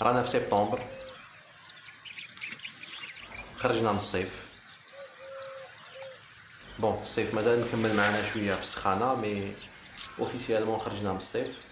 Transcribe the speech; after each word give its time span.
رانا 0.00 0.22
في 0.22 0.28
سبتمبر 0.28 0.86
خرجنا 3.56 3.92
من 3.92 3.96
الصيف 3.96 4.48
بون 6.78 7.02
الصيف 7.02 7.34
مازال 7.34 7.60
مكمل 7.60 7.96
معنا 7.96 8.22
شوية 8.32 8.54
في 8.54 8.62
السخانه 8.62 9.14
mais 9.14 9.54
officiellement 10.18 10.78
خرجنا 10.78 11.12
من 11.12 11.18
الصيف 11.18 11.62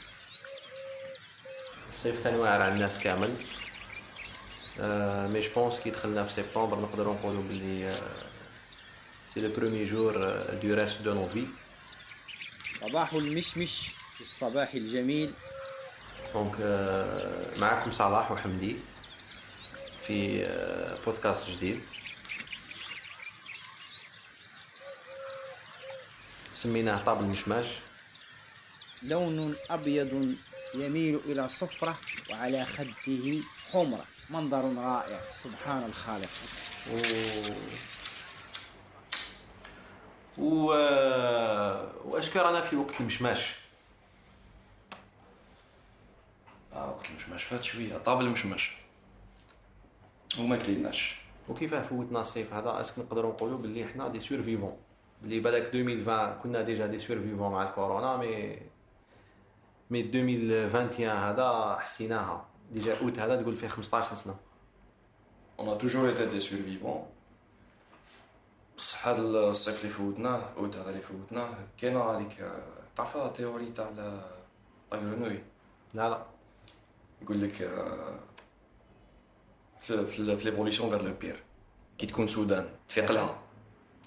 الصيف 1.88 2.25
كان 2.25 2.34
واعر 2.34 2.62
على 2.62 2.72
الناس 2.72 2.98
كامل 2.98 3.36
mais 5.32 5.40
je 5.40 5.70
كي 5.84 5.90
دخلنا 5.90 6.24
في 6.24 6.32
سبتمبر 6.32 6.80
نقدروا 6.80 7.14
نقولوا 7.14 7.42
بلي 7.42 8.00
c'est 9.29 9.40
le 9.40 9.52
premier 9.56 9.84
jour 9.84 10.14
du 10.62 10.75
reste 10.75 11.02
de 11.02 11.14
nos 11.14 11.29
vies 11.29 11.46
صباح 12.80 13.12
المشمش 13.12 13.95
في 14.14 14.21
الصباح 14.21 14.75
الجميل 14.75 15.32
دونك 16.32 16.55
معكم 17.57 17.91
صلاح 17.91 18.31
وحمدي 18.31 18.77
في 19.96 20.46
بودكاست 21.04 21.51
جديد. 21.51 21.91
سميناه 26.54 27.04
طاب 27.04 27.21
المشماش. 27.21 27.67
لون 29.03 29.57
أبيض 29.71 30.37
يميل 30.75 31.17
إلى 31.17 31.49
صفرة 31.49 31.99
وعلى 32.31 32.65
خده 32.65 33.42
حمرة. 33.73 34.05
منظر 34.31 34.75
رائع. 34.77 35.20
سبحان 35.33 35.84
الخالق. 35.84 36.31
و... 36.91 37.01
و... 40.39 40.67
واشكي 42.05 42.39
رانا 42.39 42.61
في 42.61 42.77
وقت 42.77 43.01
المشماش 43.01 43.55
آه 46.68 46.68
وقت 46.87 47.11
المشماش 47.11 47.45
فات 47.45 47.65
شوية 47.65 47.98
طاب 47.98 48.21
المشماش 48.21 48.77
وما 50.39 50.57
كليناش 50.57 51.17
وكيفاه 51.48 51.83
فوتنا 51.83 52.20
الصيف 52.20 52.55
هذا 52.55 52.81
est-ce 52.81 52.92
que 52.92 52.98
نقدروا 52.98 53.33
نقولوا 53.33 53.59
باللي 53.59 53.87
حنا 53.87 54.09
des 54.09 54.20
survivants 54.20 54.77
باللي 55.23 55.41
بالك 55.41 55.75
2020 55.75 56.35
كنا 56.43 56.62
déjà 56.62 56.87
des 56.87 56.98
survivants 56.98 57.53
مع 57.53 57.62
الكورونا 57.62 58.17
مي 58.17 58.59
مي 59.91 60.01
2021 60.01 61.09
هذا 61.09 61.79
حسيناها 61.81 62.47
déjà 62.73 63.01
août 63.01 63.19
هذا 63.19 63.42
تقول 63.42 63.57
فيه 63.57 63.69
15 63.69 64.15
سنه 64.15 64.37
on 65.59 65.69
a 65.69 65.75
toujours 65.75 66.09
été 66.09 66.27
des 66.27 66.41
survivants 66.41 67.06
بصح 68.79 69.09
هذا 69.09 69.20
الصيف 69.20 69.81
اللي 69.81 69.92
فوتناه 69.95 70.42
اوت 70.57 70.77
هذا 70.77 70.91
اللي 70.91 71.01
فوتناه 71.01 71.55
كاينة 71.79 72.03
هذيك 72.03 72.53
تعرف 72.97 73.17
la 73.17 73.28
théorie 73.28 73.73
تاع 73.73 73.89
la 75.95 76.11
la 76.11 76.38
يقول 77.22 77.42
لك 77.42 77.55
في 79.80 80.06
في 80.06 80.22
l'évolution 80.23 80.91
غير 80.91 81.02
لو 81.02 81.14
بير. 81.14 81.42
كي 81.98 82.06
تكون 82.06 82.27
soudain 82.27 82.69
تفيق 82.88 83.12
لها. 83.12 83.42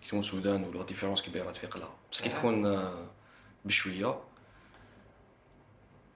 كي 0.01 0.07
تكون 0.07 0.21
soudain 0.21 0.63
ولا 0.63 0.83
différence 0.85 1.21
كبيرة 1.21 1.51
تفيق 1.51 1.77
لها. 1.77 1.93
بصح 2.11 2.23
كي 2.23 2.29
تكون 2.29 2.89
بشوية 3.65 4.19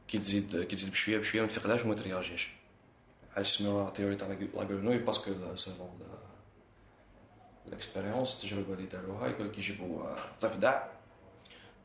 كي 0.07 0.17
تزيد 0.17 0.61
كي 0.63 0.75
تزيد 0.75 0.91
بشوية 0.91 1.17
بشوية 1.17 1.41
ما 1.41 1.47
تفيقلهاش 1.47 1.85
وما 1.85 1.95
تréagis 1.95 2.33
ش. 2.33 2.49
علاش 3.35 3.57
سميوها 3.57 3.89
théorie 3.89 4.15
تاع 4.15 4.27
la 4.27 4.39
grenouille 4.39 4.97
parce 4.97 5.33
que 5.33 5.55
selon 5.55 5.99
ال 7.67 7.73
expérience 7.73 8.35
التجربه 8.35 8.73
اللي 8.73 8.85
داروها 8.85 9.27
يقول 9.27 9.47
لك 9.47 9.57
يجيبوا 9.57 10.15
ضفدع 10.41 10.83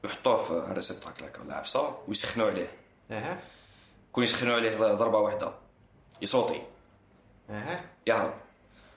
يحطوه 0.04 0.44
في 0.44 0.52
un 0.52 0.72
réceptacle 0.72 1.24
هكا 1.24 1.40
ولا 1.40 1.54
عفسه 1.54 1.98
ويسخنوا 2.08 2.46
عليه 2.46 2.72
كون 4.12 4.24
يسخنوا 4.24 4.54
عليه 4.54 4.76
ضربة 4.76 5.18
واحدة. 5.18 5.52
ي 6.22 6.27
sauter. 6.27 6.62
أها. 7.50 7.84
يهرب. 8.06 8.34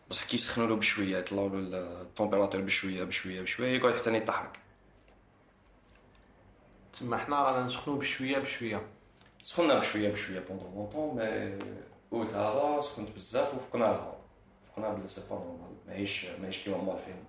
بصح 0.09 0.25
كي 0.25 0.35
يسخنوا 0.35 0.67
له 0.67 0.75
بشوية 0.75 1.17
يطلعوا 1.17 1.49
له 1.49 1.77
ال 2.01 2.06
température 2.06 2.61
بشوية 2.61 3.03
بشوية 3.03 3.41
بشوية 3.41 3.77
يقعد 3.77 3.95
حتى 3.95 4.13
يتحرك. 4.13 4.59
تما 6.93 7.17
حنا 7.17 7.43
رانا 7.43 7.65
نسخنو 7.65 7.97
بشوية 7.97 8.37
بشوية. 8.37 8.81
سخنا 9.43 9.75
بشوية 9.79 10.09
بشوية 10.11 10.39
pendant 10.39 10.73
longtemps 10.75 11.15
mais 11.15 11.59
اوت 12.13 12.33
هذا 12.33 12.81
سخنت 12.81 13.09
بزاف 13.15 13.55
وفقنا 13.55 13.83
لها 13.83 14.15
فقنا 14.67 14.93
بلا 14.93 15.07
c'est 15.07 15.21
pas 15.29 15.35
normal 15.35 15.75
ماهيش 15.87 16.25
ماهيش 16.25 16.63
كيما 16.63 16.77
موالفين 16.77 17.23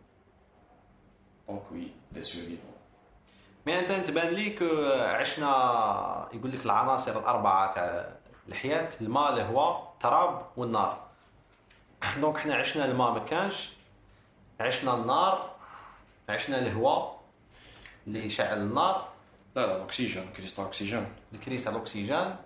donc 1.48 1.62
oui 1.72 1.88
des 2.12 2.22
survivants 2.22 2.73
mais 3.66 3.80
أنت؟ 3.80 3.92
تبان 3.92 4.28
لي 4.28 4.50
que 4.50 4.92
عشنا 4.92 5.48
يقول 6.32 6.52
لك 6.52 6.66
العناصر 6.66 7.18
الأربعة 7.18 7.74
تاع 7.74 8.08
الحياة 8.48 8.88
الماء 9.00 9.32
الهواء 9.34 9.92
التراب 9.94 10.46
والنار. 10.56 11.06
donc 12.20 12.38
حنا 12.38 12.54
عشنا 12.54 12.84
الماء 12.84 13.10
ما 13.10 13.18
كانش 13.18 13.72
عشنا 14.60 14.94
النار 14.94 15.50
عشنا 16.28 16.58
الهواء 16.58 17.20
اللي 18.06 18.26
يشعل 18.26 18.58
النار. 18.58 19.08
لا 19.56 19.66
لا 19.66 19.76
الأكسجين 19.76 20.32
كريستال 20.36 20.64
أكسجين. 20.64 21.06
الكريستال 21.32 21.72
الاكسجين 21.72 22.36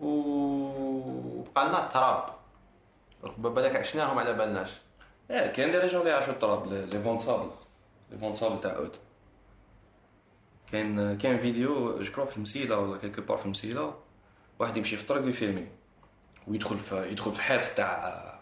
وبقى 0.00 1.68
لنا 1.68 1.86
التراب. 1.86 2.24
بالك 3.38 3.76
عشناهم 3.76 4.18
على 4.18 4.32
بالناش 4.32 4.70
إيه 5.30 5.46
كاين 5.46 5.70
des 5.70 5.78
régions 5.78 6.00
اللي 6.00 6.12
عاشوا 6.12 6.32
التراب 6.32 6.66
les 6.66 7.02
vents 7.02 7.18
sable 7.18 7.50
les 8.10 8.18
vents 8.18 8.34
sable 8.34 8.60
تاع 8.60 8.76
أوت. 8.76 9.00
كاين 10.72 11.18
كاين 11.18 11.38
vidéo 11.38 12.02
je 12.02 12.26
في 12.26 12.36
المسيلة 12.36 12.78
ولا 12.78 12.98
quelque 12.98 13.22
part 13.22 13.38
في 13.38 13.44
المسيلة 13.44 13.94
واحد 14.58 14.76
يمشي 14.76 14.96
في 14.96 15.02
الطريق 15.02 15.24
وي 15.24 15.34
filmer 15.34 15.66
ويدخل 16.46 16.78
في 16.78 17.08
يدخل 17.10 17.32
في 17.32 17.42
حيط 17.42 17.62
تاع 17.76 18.40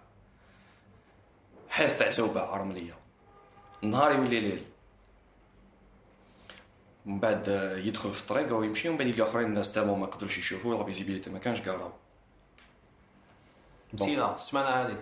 حيط 1.69 1.99
تاع 1.99 2.11
زوبعه 2.11 2.57
رمليه 2.57 2.99
النهار 3.83 4.13
يولي 4.13 4.41
ليل. 4.41 4.65
من 7.07 7.21
بعد 7.21 7.49
يدخل 7.85 8.13
في 8.13 8.21
الطريق 8.21 8.55
ويمشي 8.57 8.89
ومن 8.89 8.99
بعد 8.99 9.07
يلقى 9.09 9.31
آخرين 9.31 9.47
الناس 9.47 9.73
تمام 9.73 10.01
ما 10.01 10.07
يقدروش 10.07 10.39
يشوفوا 10.39 10.75
لا 10.75 10.85
فيزيبيليتي 10.85 11.31
ما 11.31 11.39
كانش 11.39 11.61
كاراو 11.61 11.91
مسينا 13.93 14.35
السمانة 14.35 14.69
هذه. 14.69 14.97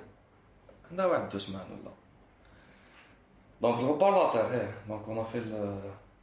عندها 0.90 1.06
واحد 1.06 1.28
دو 1.28 1.38
سمان 1.38 1.66
ولا. 1.70 1.92
دونك 3.62 3.78
الغباراتور 3.78 4.50
إيه 4.50 4.74
دونك 4.88 5.08
اون 5.08 5.24
في 5.24 5.38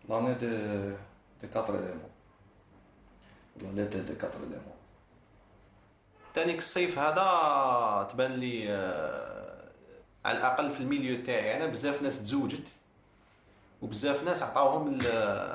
دي 0.09 0.95
دي 1.41 1.47
كاتر 1.47 1.75
اليمون 1.79 2.09
ولا 3.61 3.81
ليتي 3.81 4.01
دي 4.01 4.15
كاتر 4.15 4.39
اليمون 4.39 4.73
تانيك 6.33 6.57
الصيف 6.57 6.99
هذا 6.99 8.07
تبان 8.11 8.31
لي 8.31 8.65
آه، 8.69 9.69
على 10.25 10.37
الأقل 10.37 10.71
في 10.71 10.79
الميليو 10.79 11.23
تاعي 11.23 11.57
أنا 11.57 11.65
بزاف 11.65 12.01
ناس 12.01 12.19
تزوجت 12.19 12.69
وبزاف 13.81 14.23
ناس 14.23 14.43
عطاوهم 14.43 14.99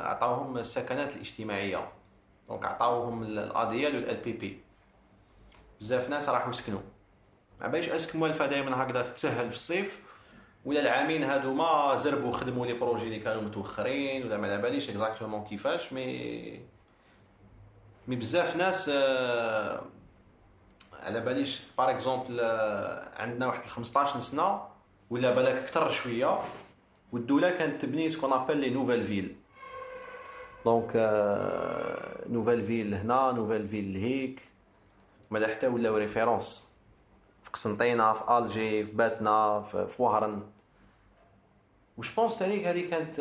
عطاوهم 0.05 0.59
السكنات 0.59 1.15
الاجتماعية. 1.17 1.89
donc 2.49 2.65
عطاوهم 2.65 3.23
ال 3.23 3.38
AADL 3.38 3.97
وال 3.97 4.17
LPP 4.17 4.61
بزاف 5.81 6.09
ناس 6.09 6.29
راحوا 6.29 6.51
يسكنوا. 6.51 6.81
ما 7.61 7.69
باليش 7.69 7.89
est-ce 7.89 8.08
que 8.08 8.17
موالفه 8.17 8.47
دائما 8.47 8.83
هكذا 8.83 9.03
تتسهل 9.03 9.51
في 9.51 9.57
الصيف 9.57 9.99
ولا 10.65 10.81
العامين 10.81 11.25
هذوما 11.25 11.97
زربوا 11.97 12.33
خدموا 12.33 12.67
les 12.67 12.73
projets 12.73 13.05
اللي 13.05 13.19
كانوا 13.19 13.43
متوخرين 13.43 14.27
ولا 14.27 14.37
ما 14.37 14.53
على 14.53 14.63
باليش 14.63 14.91
exactement 14.91 15.45
كيفاش 15.45 15.93
مي 15.93 16.61
مي 18.09 18.17
بزاف 18.17 18.57
ناس 18.57 18.91
آه، 18.95 19.83
على 21.03 21.21
باليش 21.21 21.63
par 21.79 21.91
exemple 21.91 22.41
آه، 22.41 23.09
عندنا 23.17 23.47
واحد 23.47 23.65
15 23.65 24.21
سنة 24.21 24.63
ولا 25.11 25.35
بالك 25.35 25.55
أكثر 25.55 25.91
شوية 25.91 26.39
والدولة 27.13 27.51
كانت 27.51 27.83
تبني 27.83 28.11
سكون 28.11 28.33
ابل 28.33 28.57
لي 28.57 28.71
نوفيل 28.71 29.05
فيل 29.05 29.37
دونك 30.65 30.93
نوفيل 32.29 32.67
فيل 32.67 32.95
هنا 32.95 33.33
نوفيل 33.33 33.69
فيل 33.69 33.93
لهيك 33.93 34.41
مالا 35.31 35.49
حتى 35.49 35.67
ولاو 35.67 35.97
ريفيرونس 35.97 36.68
في 37.49 37.53
قسنطينة 37.53 38.13
في 38.13 38.39
ألجي 38.39 38.85
في 38.85 38.97
باتنا 38.97 39.63
في 39.63 40.03
وهران 40.03 40.43
وش 41.99 42.15
بونس 42.15 42.39
تانيك 42.39 42.67
هذه 42.67 42.91
كانت 42.91 43.21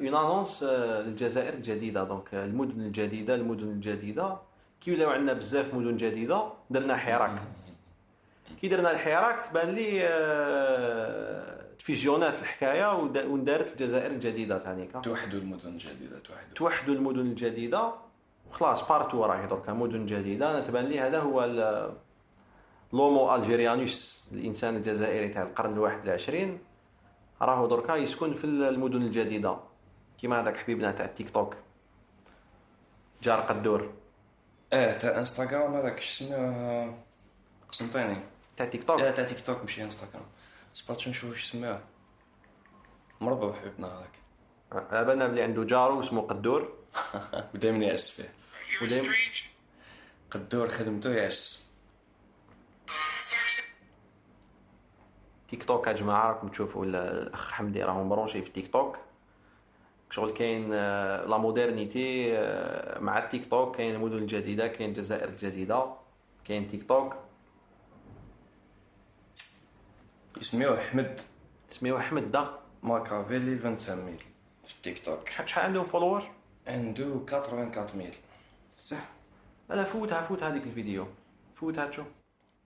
اون 0.00 0.14
انونس 0.14 0.62
للجزائر 0.62 1.54
الجديدة. 1.54 2.04
دونك 2.04 2.34
المدن 2.34 2.80
الجديدة 2.80 3.34
المدن 3.34 3.68
الجديدة. 3.68 4.36
كي 4.80 4.94
ولاو 4.94 5.10
عندنا 5.10 5.32
بزاف 5.32 5.74
مدن 5.74 5.96
جديدة 5.96 6.42
درنا 6.70 6.96
حراك 6.96 7.42
كي 8.60 8.68
درنا 8.68 8.90
الحراك 8.90 9.46
تبان 9.46 9.70
لي 9.70 9.90
ت 11.78 11.84
fusionnات 11.84 12.34
الحكاية 12.40 12.94
وندارت 13.30 13.72
الجزائر 13.72 14.10
الجديدة 14.10 14.58
ثاني 14.58 14.86
توحدوا 14.86 15.40
المدن 15.40 15.68
الجديدة 15.68 16.18
توحدوا. 16.18 16.54
توحدوا 16.54 16.94
المدن 16.94 17.20
الجديدة. 17.20 17.92
وخلاص 18.50 18.88
partout 18.88 19.24
راهي. 19.24 19.46
دركا 19.46 19.72
مدن 19.72 20.06
جديدة. 20.06 20.50
أنا 20.50 20.60
تبان 20.60 20.84
لي 20.84 21.00
هذا 21.00 21.20
هو 21.20 21.44
l'Homo 22.92 23.34
algerianus 23.34 24.24
الإنسان 24.32 24.76
الجزائري 24.76 25.28
تاع 25.28 25.42
القرن 25.42 25.72
الواحد 25.72 26.00
والعشرين 26.00 26.58
راهو 27.42 27.66
دركا 27.66 27.92
يسكن 27.92 28.34
في 28.34 28.44
المدن 28.44 29.02
الجديدة 29.02 29.56
كيما 30.18 30.40
هذاك 30.40 30.56
حبيبنا 30.56 30.92
تاع 30.92 31.04
التيك 31.04 31.30
توك. 31.30 31.56
جار 33.22 33.40
قدور. 33.40 33.94
آه 34.72 34.98
تاع 34.98 35.18
إنستغرام 35.18 35.74
هذاك 35.74 36.00
شنو 36.00 36.94
قسنطيني 37.68 38.16
تاع 38.56 38.66
تيك 38.66 38.84
توك؟ 38.84 39.00
لا 39.00 39.10
تاع 39.10 39.24
تيك 39.24 39.40
توك 39.40 39.60
ماشي 39.60 39.84
إنستغرام. 39.84 40.26
سبات 40.74 41.08
نشوف 41.08 41.30
واش 41.30 41.56
مربى 43.20 43.46
بحبنا 43.46 43.86
هذاك. 43.86 44.10
على 44.72 45.04
بالنا 45.04 45.26
بلي 45.26 45.42
عنده 45.42 45.64
جارو 45.64 46.00
اسمه 46.00 46.22
قدور. 46.22 46.72
ودائما 47.54 47.84
يعس 47.84 48.10
فيه. 48.10 48.28
ودايما 48.82 49.14
قدور 50.30 50.68
خدمته 50.68 51.10
يعس. 51.10 51.65
تيك 55.48 55.64
توك 55.64 55.86
يا 55.86 55.92
جماعة 55.92 56.28
راكم 56.28 56.48
تشوفوا 56.48 56.84
ال- 56.84 56.96
الأخ 56.96 57.50
حمدي 57.52 57.82
راه 57.82 58.02
مبرونشي 58.04 58.42
في 58.42 58.50
تيك 58.50 58.72
توك 58.72 58.96
شغل 60.10 60.30
كاين 60.30 60.70
آه، 60.72 61.24
la 61.24 61.36
modernité 61.36 62.38
آه، 62.38 62.98
مع 62.98 63.18
التيك 63.18 63.50
توك 63.50 63.76
كاين 63.76 63.94
المدن 63.94 64.16
الجديده 64.18 64.66
كاين 64.66 64.90
الجزائر 64.90 65.28
الجديدة 65.28 65.86
كاين 66.44 66.66
تيك 66.66 66.88
توك 66.88 67.14
يسميوه 70.40 70.78
أحمد. 70.80 71.20
سميوه 71.70 72.00
أحمد 72.00 72.30
دا. 72.30 72.58
ماكافيلي 72.82 73.58
25000 73.58 74.26
في 74.66 74.74
التيك 74.74 75.04
توك 75.04 75.28
شحال 75.28 75.48
شحال 75.48 75.64
عندهم 75.64 75.84
followers 75.84 76.22
عنده 76.66 77.04
84000 77.32 78.20
صح. 78.74 78.98
أنا 79.70 79.84
فوتها 79.84 80.22
فوت 80.22 80.42
هذيك 80.42 80.66
الفيديو. 80.66 81.06
فوتها 81.54 81.86
تشوف 81.86 82.06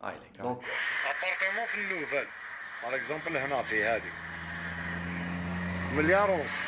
هاي 0.02 0.14
donc 0.38 0.38
appartement 0.38 1.66
في 1.66 1.80
ال 1.80 1.85
nouvelle. 1.85 2.26
par 2.82 2.94
exemple 2.94 3.36
هنا 3.36 3.62
في 3.62 3.84
هذه. 3.84 4.10
مليار 5.96 6.30
ونص. 6.30 6.58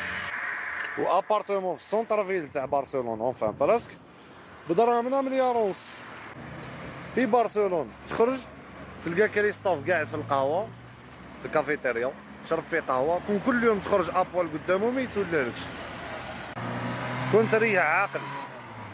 و 0.97 1.04
appartement 1.04 1.77
في 1.77 1.83
ال 1.83 2.25
centre-ville 2.25 2.49
تاع 2.49 2.65
برشلونه 2.65 3.23
enfin 3.23 3.55
presque 3.59 3.89
بدراهمنا 4.69 5.21
مليار 5.21 5.57
ونص. 5.57 5.87
في 7.15 7.25
برشلونه 7.25 7.87
تخرج 8.07 8.39
تلقى 9.05 9.27
كريستوف 9.27 9.89
قاعد 9.89 10.07
في 10.07 10.13
القهوة 10.13 10.67
في 11.41 11.45
الكافيتيريا 11.45 12.11
تشرب 12.45 12.63
فيه 12.63 12.79
قهوة 12.79 13.21
كون 13.27 13.41
كل 13.45 13.63
يوم 13.63 13.79
تخرج 13.79 14.09
أبوال 14.15 14.49
قدامه 14.53 14.89
ما 14.91 15.01
يتولالكش 15.01 15.59
كون 17.31 17.47
تريح 17.49 17.83
عاقل. 17.83 18.19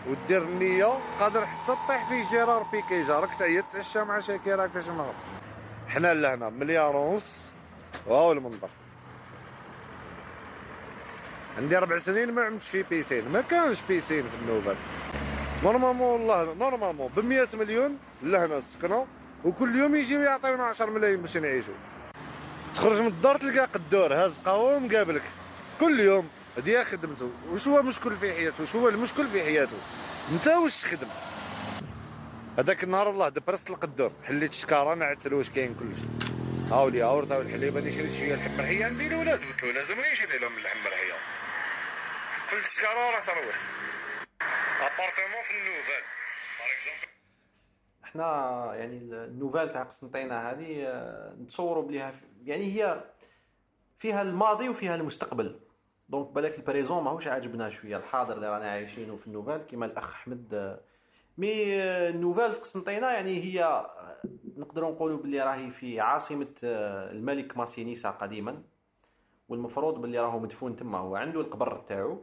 ودير 0.08 0.42
النية 0.44 0.94
قادر 1.20 1.46
حتى 1.46 1.66
تطيح 1.86 2.10
فيه 2.10 2.30
جيرار 2.30 2.64
بيكي 2.64 3.02
جارك 3.02 3.30
تعيط 3.40 3.66
تعشى 3.66 4.04
مع 4.04 4.20
شاكيرا 4.20 4.66
هكا 4.66 4.80
شي 4.80 4.92
نهار 4.92 5.14
حنا 5.90 6.14
لهنا 6.14 6.50
مليار 6.50 6.96
ونص. 6.96 7.42
واو 8.08 8.32
المنظر. 8.32 8.70
عندي 11.58 11.78
ربع 11.78 11.98
سنين 11.98 12.32
ما 12.32 12.42
عمتش 12.42 12.68
في 12.68 12.84
piscine 12.84 13.30
ما 13.30 13.42
كانش 13.42 13.82
piscine 13.82 14.24
في 14.24 14.36
النوفال 14.42 14.76
normalement 15.64 16.22
والله 16.22 16.54
normalement 16.54 17.12
ب 17.18 17.20
100 17.20 17.48
مليون 17.54 17.98
لهنا 18.24 18.58
السكنة. 18.58 19.08
وكل 19.46 19.76
يوم 19.76 19.96
يجيو 19.96 20.22
يعطيونا 20.22 20.64
10 20.64 20.90
ملايين 20.90 21.22
باش 21.22 21.38
نعيشوا 21.38 21.74
تخرج 22.76 23.02
من 23.02 23.08
الدار 23.08 23.38
تلقى 23.38 23.66
قدور 23.66 24.14
هاز 24.14 24.40
قهوه 24.40 24.76
ومقابلك 24.76 25.24
كل 25.80 26.00
يوم 26.00 26.28
هي 26.66 26.86
خدمته. 26.86 27.30
واش 27.52 27.68
هو 27.68 27.84
مشكل 27.84 28.16
في 28.16 28.34
حياته؟ 28.34 28.62
واش 28.62 28.76
هو 28.76 28.90
المشكل 28.90 29.28
في 29.28 29.44
حياته؟ 29.44 29.78
انت 30.32 30.48
واش 30.48 30.82
تخدم 30.82 31.08
هذاك 32.60 32.84
النهار 32.84 33.08
والله 33.08 33.30
دبرست 33.30 33.70
القدور 33.70 34.12
حليت 34.24 34.52
الشكارة 34.52 34.94
نعت 34.96 35.28
واش 35.28 35.50
كاين 35.50 35.76
كلشي. 35.76 36.06
هاولي 36.72 37.02
عورت 37.02 37.32
هاول 37.32 37.46
الحليب 37.46 37.78
هاني 37.78 37.92
شريت 37.92 38.12
شوية 38.12 38.36
لحم 38.36 38.58
مرحية. 38.58 38.86
عندي 38.86 39.08
الولاد 39.08 39.40
قلت 39.40 39.64
له 39.64 39.72
لازم 39.72 39.96
نشري 40.00 40.40
لهم 40.40 40.58
اللحم 40.58 40.80
مرحية. 40.80 41.14
قلت 42.52 42.64
الشكارة 42.64 43.08
ورحت 43.08 43.30
روحت 43.30 43.68
appartement 44.78 45.44
في 45.44 45.54
النوفال. 45.54 46.04
إحنا 48.04 48.26
يعني 48.76 48.98
النوفال 48.98 49.74
تاع 49.74 49.84
قسنطينة 49.84 50.52
هذه 50.52 50.84
آه، 50.88 51.36
نتصوروا 51.42 51.84
بليها 51.84 52.14
يعني 52.44 52.64
هي 52.76 53.04
فيها 54.00 54.22
الماضي 54.22 54.70
وفيها 54.70 54.96
المستقبل. 54.96 55.60
donc 56.10 56.28
بالك 56.28 56.58
ال 56.58 56.63
présent 56.63 57.04
ماهوش 57.04 57.28
عاجبنا 57.28 57.70
شوية. 57.70 57.98
الحاضر 57.98 58.34
اللي 58.34 58.50
رانا 58.50 58.72
عايشينه 58.72 59.16
في 59.16 59.28
النوفال 59.28 59.66
كيما 59.66 59.86
الأخ 59.86 60.10
أحمد 60.14 60.54
آه، 60.54 60.80
mais 61.40 61.82
آه، 61.82 62.10
النوفال 62.10 62.54
في 62.54 62.60
قسنطينة 62.60 63.08
يعني 63.08 63.44
هي 63.44 63.64
آه، 63.64 64.18
نقدروا 64.58 64.92
نقولوا 64.92 65.18
باللي 65.18 65.42
راهي 65.44 65.72
في 65.72 66.00
عاصمة 66.00 66.56
آه، 66.64 67.12
الملك 67.12 67.58
ماسينيسا 67.58 68.10
قديما 68.10 68.64
والمفروض 69.50 70.02
باللي 70.02 70.20
راهو 70.20 70.40
مدفون 70.40 70.76
تما 70.76 70.98
هو 70.98 71.16
عنده 71.16 71.42
القبر 71.42 71.84
تاعو. 71.88 72.22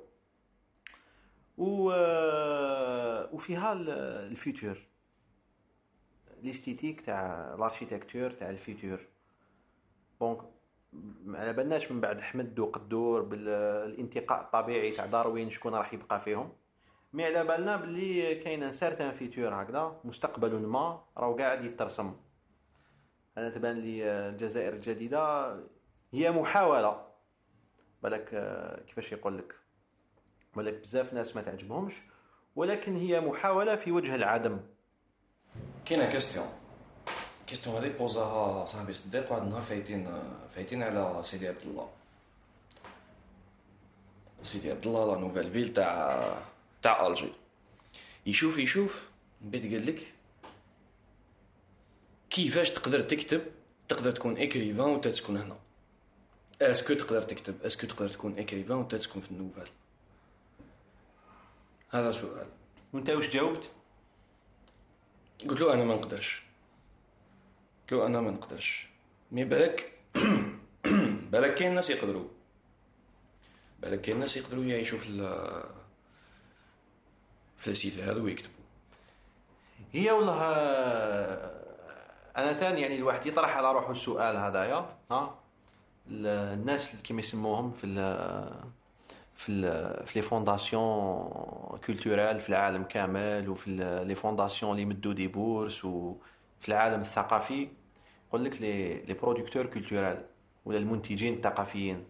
و 1.59 1.91
وفيها 3.33 3.73
ال- 3.73 3.91
ال 4.31 4.39
futur 4.39 4.79
l'esthétique 6.43 7.01
تاع 7.01 7.55
ال 7.55 7.61
architecture 7.61 8.31
تاع 8.31 8.51
ال 8.51 8.58
futur. 8.58 9.01
donc 10.21 10.39
على 11.29 11.53
بالناش 11.53 11.93
من 11.93 12.01
بعد 12.01 12.21
حمد 12.21 12.59
وقدور 12.59 13.23
بالانتقاء 13.23 14.41
الطبيعي 14.41 14.91
تاع 14.91 15.07
داروين 15.07 15.51
شكون 15.51 15.75
راح 15.75 15.93
يبقى 15.95 16.21
فيهم. 16.21 16.53
mais 17.17 17.25
على 17.25 17.45
بالنا 17.45 17.77
باللي 17.77 18.35
كاين 18.35 18.63
un 18.63 18.73
certain 18.73 19.13
futur 19.13 19.63
هكذا 19.63 20.01
مستقبل 20.05 20.67
ما 20.67 21.05
راهو 21.19 21.37
قاعد 21.37 21.65
يترسم. 21.65 22.17
أنا 23.39 23.51
تبان 23.51 23.77
لي 23.77 24.05
الجزائر 24.05 24.73
الجديدة 24.73 25.55
هي 26.13 26.31
محاولة. 26.31 27.07
بالك 28.03 28.31
آه، 28.35 28.81
كيفاش 28.81 29.13
يقول 29.13 29.39
لك؟ 29.39 29.55
بالك 30.57 30.81
بزاف 30.81 31.13
ناس 31.13 31.37
ما 31.37 31.43
تعجبهمش 31.43 31.95
ولكن 32.57 32.97
هي 32.97 33.21
محاولة 33.21 33.77
في 33.77 33.93
وجه 33.93 34.15
العدم. 34.15 34.61
كاينة 35.87 36.09
question 36.09 36.47
question 37.47 37.77
هذه 37.77 37.99
posa 37.99 38.52
ها 38.52 38.65
صاحبي 38.65 38.93
صديق 38.95 39.33
واحد 39.33 39.43
النهار 39.43 39.63
فايتين 39.63 40.23
فايتين 40.55 40.83
على 40.83 41.19
سيدي 41.23 41.49
عبد 41.49 41.63
الله. 41.63 41.89
سيدي 44.43 44.71
عبد 44.71 44.87
الله 44.87 45.15
la 45.15 45.21
nouvelle 45.21 45.53
ville 45.53 45.73
تاع 45.73 46.56
تاع 46.87 47.07
الجي 47.07 47.33
يشوف 48.27 48.59
يشوف 48.59 49.09
من 49.41 49.51
بعد 49.51 49.63
قال 49.63 49.87
لك 49.87 50.13
كيفاش 52.31 52.71
تقدر 52.71 53.01
تكتب 53.01 53.43
تقدر 53.89 54.11
تكون 54.11 54.39
écrivain 54.39 54.81
وانت 54.81 55.09
تسكن 55.09 55.37
هنا 55.37 55.59
est-ce 56.63 56.84
que 56.84 56.95
تقدر 56.95 57.23
تكتب 57.23 57.63
est-ce 57.63 57.79
que 57.79 57.87
تقدر 57.87 58.09
تكون 58.09 58.39
écrivain 58.39 58.77
وانت 58.77 58.95
تسكن 58.95 59.21
في 59.21 59.31
النوفال 59.31 59.69
هذا 61.91 62.11
سؤال 62.11 62.47
وانت 62.93 63.11
واش 63.11 63.29
جاوبت 63.29 63.71
قلت 65.49 65.61
له 65.61 65.73
أنا 65.73 65.85
ما 65.85 65.95
نقدرش 65.95 66.43
قلت 67.83 67.93
له 67.93 68.07
أنا 68.07 68.21
ما 68.21 68.31
نقدرش 68.31 68.89
mais 69.33 69.45
بالك 69.45 69.93
بالك 71.33 71.55
كاين 71.55 71.75
ناس 71.75 71.91
يقدروا 71.91 72.29
بالك 73.81 74.01
كاين 74.01 74.19
ناس 74.19 74.37
يقدروا 74.37 74.65
يعيشوا 74.65 74.99
في 74.99 75.09
ال 77.69 77.75
cité 77.75 77.99
هذا 77.99 78.23
ويكتبوا. 78.23 78.55
هي 79.93 80.11
والله 80.11 80.41
آه، 80.43 81.51
أنا 82.37 82.53
تاني 82.53 82.81
يعني 82.81 82.97
الواحد 82.97 83.27
يطرح 83.27 83.57
على 83.57 83.73
روحه 83.73 83.91
السؤال 83.91 84.37
هذايا 84.37 84.87
ها؟ 85.11 85.35
ال- 86.11 86.27
الناس 86.59 86.91
اللي 86.91 87.03
كيما 87.03 87.21
يسموهم 87.21 87.73
في 87.73 87.87
ال 87.87 87.97
في 89.35 89.53
ال 89.53 90.07
في 90.07 90.19
les 90.19 90.23
fondations 90.23 91.79
culturelles 91.87 92.41
في 92.41 92.49
العالم 92.49 92.83
كامل 92.85 93.49
وفي 93.49 93.71
les 94.07 94.15
fondations 94.15 94.71
اللي 94.73 94.83
يمدوا 94.83 95.13
des 95.13 95.29
bourses 95.29 95.85
وفي 95.85 96.69
العالم 96.69 97.01
الثقافي 97.01 97.69
يقول 98.29 98.45
لك 98.45 98.61
les 98.63 98.95
les 98.95 99.15
producteurs 99.15 99.67
culturels 99.67 100.23
ولا 100.65 100.79
المنتجين 100.79 101.35
الثقافيين. 101.35 102.05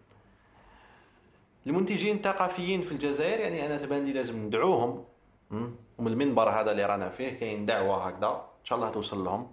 المنتجين 1.67 2.15
الثقافيين 2.15 2.81
في 2.81 2.91
الجزائر 2.91 3.39
يعني 3.39 3.65
أنا 3.65 3.77
تبان 3.77 4.05
لي 4.05 4.13
لازم 4.13 4.45
ندعوهم. 4.45 5.03
ومن 5.51 6.11
المنبر 6.11 6.49
هذا 6.49 6.71
اللي 6.71 6.85
رانا 6.85 7.09
فيه 7.09 7.29
كاين 7.29 7.65
دعوة 7.65 8.07
هكذا. 8.07 8.27
إن 8.27 8.65
شاء 8.65 8.77
الله 8.77 8.89
توصل 8.89 9.23
لهم. 9.23 9.51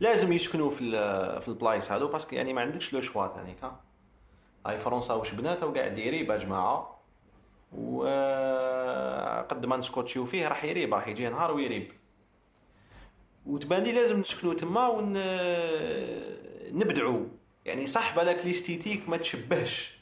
لازم 0.00 0.32
يسكنوا 0.32 0.70
في 0.70 0.90
في 1.40 1.48
البلايص 1.48 1.92
هذو 1.92 2.08
parce 2.08 2.25
que 2.25 2.36
يعني 2.36 2.52
ما 2.52 2.60
عندكش 2.60 2.94
le 2.94 3.00
choix 3.00 3.28
تانيك. 3.28 3.80
هاي 4.66 4.78
فرنسا 4.78 5.14
واش 5.14 5.32
بنات 5.32 5.62
وقاعد 5.62 5.98
يريب 5.98 6.30
يا 6.30 6.36
جماعة. 6.36 7.00
و 7.72 8.02
قد 9.50 9.66
ما 9.66 9.76
نسكوتشيو 9.76 10.26
فيه 10.26 10.48
راح 10.48 10.64
يريب 10.64 10.94
راح 10.94 11.08
يجي 11.08 11.28
نهار 11.28 11.52
ويريب. 11.52 11.92
وتبان 13.46 13.82
لي 13.82 13.92
لازم 13.92 14.20
نسكنوا 14.20 14.54
تما 14.54 14.88
ون 14.88 15.12
نبدعوا 16.78 17.26
يعني 17.64 17.86
صح 17.86 18.16
بالك 18.16 18.44
l'esthétique 18.44 19.08
ما 19.08 19.16
تشبهش. 19.16 19.98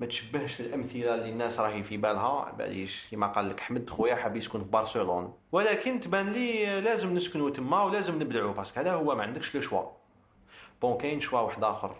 ما 0.00 0.06
تشبهش 0.06 0.60
الأمثلة 0.60 1.14
اللي 1.14 1.30
الناس 1.30 1.60
راهي 1.60 1.82
في 1.82 1.96
بالها. 1.96 2.52
باليش 2.58 3.06
كيما 3.10 3.26
قال 3.26 3.48
لك 3.48 3.60
احمد 3.60 3.90
خويا 3.90 4.14
حاب 4.14 4.36
يسكن 4.36 4.58
في 4.58 4.70
برشلونه 4.70 5.34
ولكن 5.52 6.00
تبان 6.00 6.32
لي 6.32 6.80
لازم 6.80 7.14
نسكنوا 7.14 7.50
تما 7.50 7.82
ولازم 7.82 8.14
نبدعوا 8.22 8.52
parce 8.52 8.70
que 8.70 8.80
هذا 8.80 8.92
هو 8.92 9.14
ما 9.14 9.22
عندكش 9.22 9.54
le 9.54 9.60
choix. 9.60 9.82
bon 10.82 10.98
كاين 10.98 11.20
choix 11.20 11.40
واحد 11.40 11.64
آخر 11.64 11.96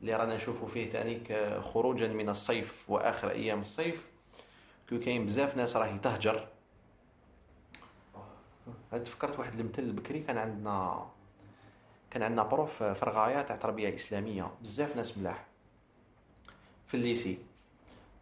اللي 0.00 0.14
رانا 0.14 0.36
نشوفوا 0.36 0.68
فيه 0.68 0.90
تانيك 0.90 1.58
خروجا 1.60 2.08
من 2.08 2.28
الصيف 2.28 2.90
وآخر 2.90 3.30
أيام 3.30 3.60
الصيف. 3.60 4.10
que 4.90 4.98
كاين 4.98 5.26
بزاف 5.26 5.56
ناس 5.56 5.76
راهي 5.76 5.98
تهجر. 5.98 6.48
هاد 8.92 9.04
تفكرت 9.04 9.38
واحد 9.38 9.60
المثل 9.60 9.92
بكري؟ 9.92 10.20
كان 10.20 10.38
عندنا 10.38 11.06
كان 12.10 12.22
عندنا 12.22 12.42
prof 12.42 12.82
في 12.82 13.04
رغايه 13.04 13.42
تاع 13.42 13.56
تربية 13.56 13.94
إسلامية. 13.94 14.50
بزاف 14.62 14.96
ناس 14.96 15.18
ملاح. 15.18 15.44
في 16.86 16.94
ال 16.96 17.03
lycée 17.03 17.38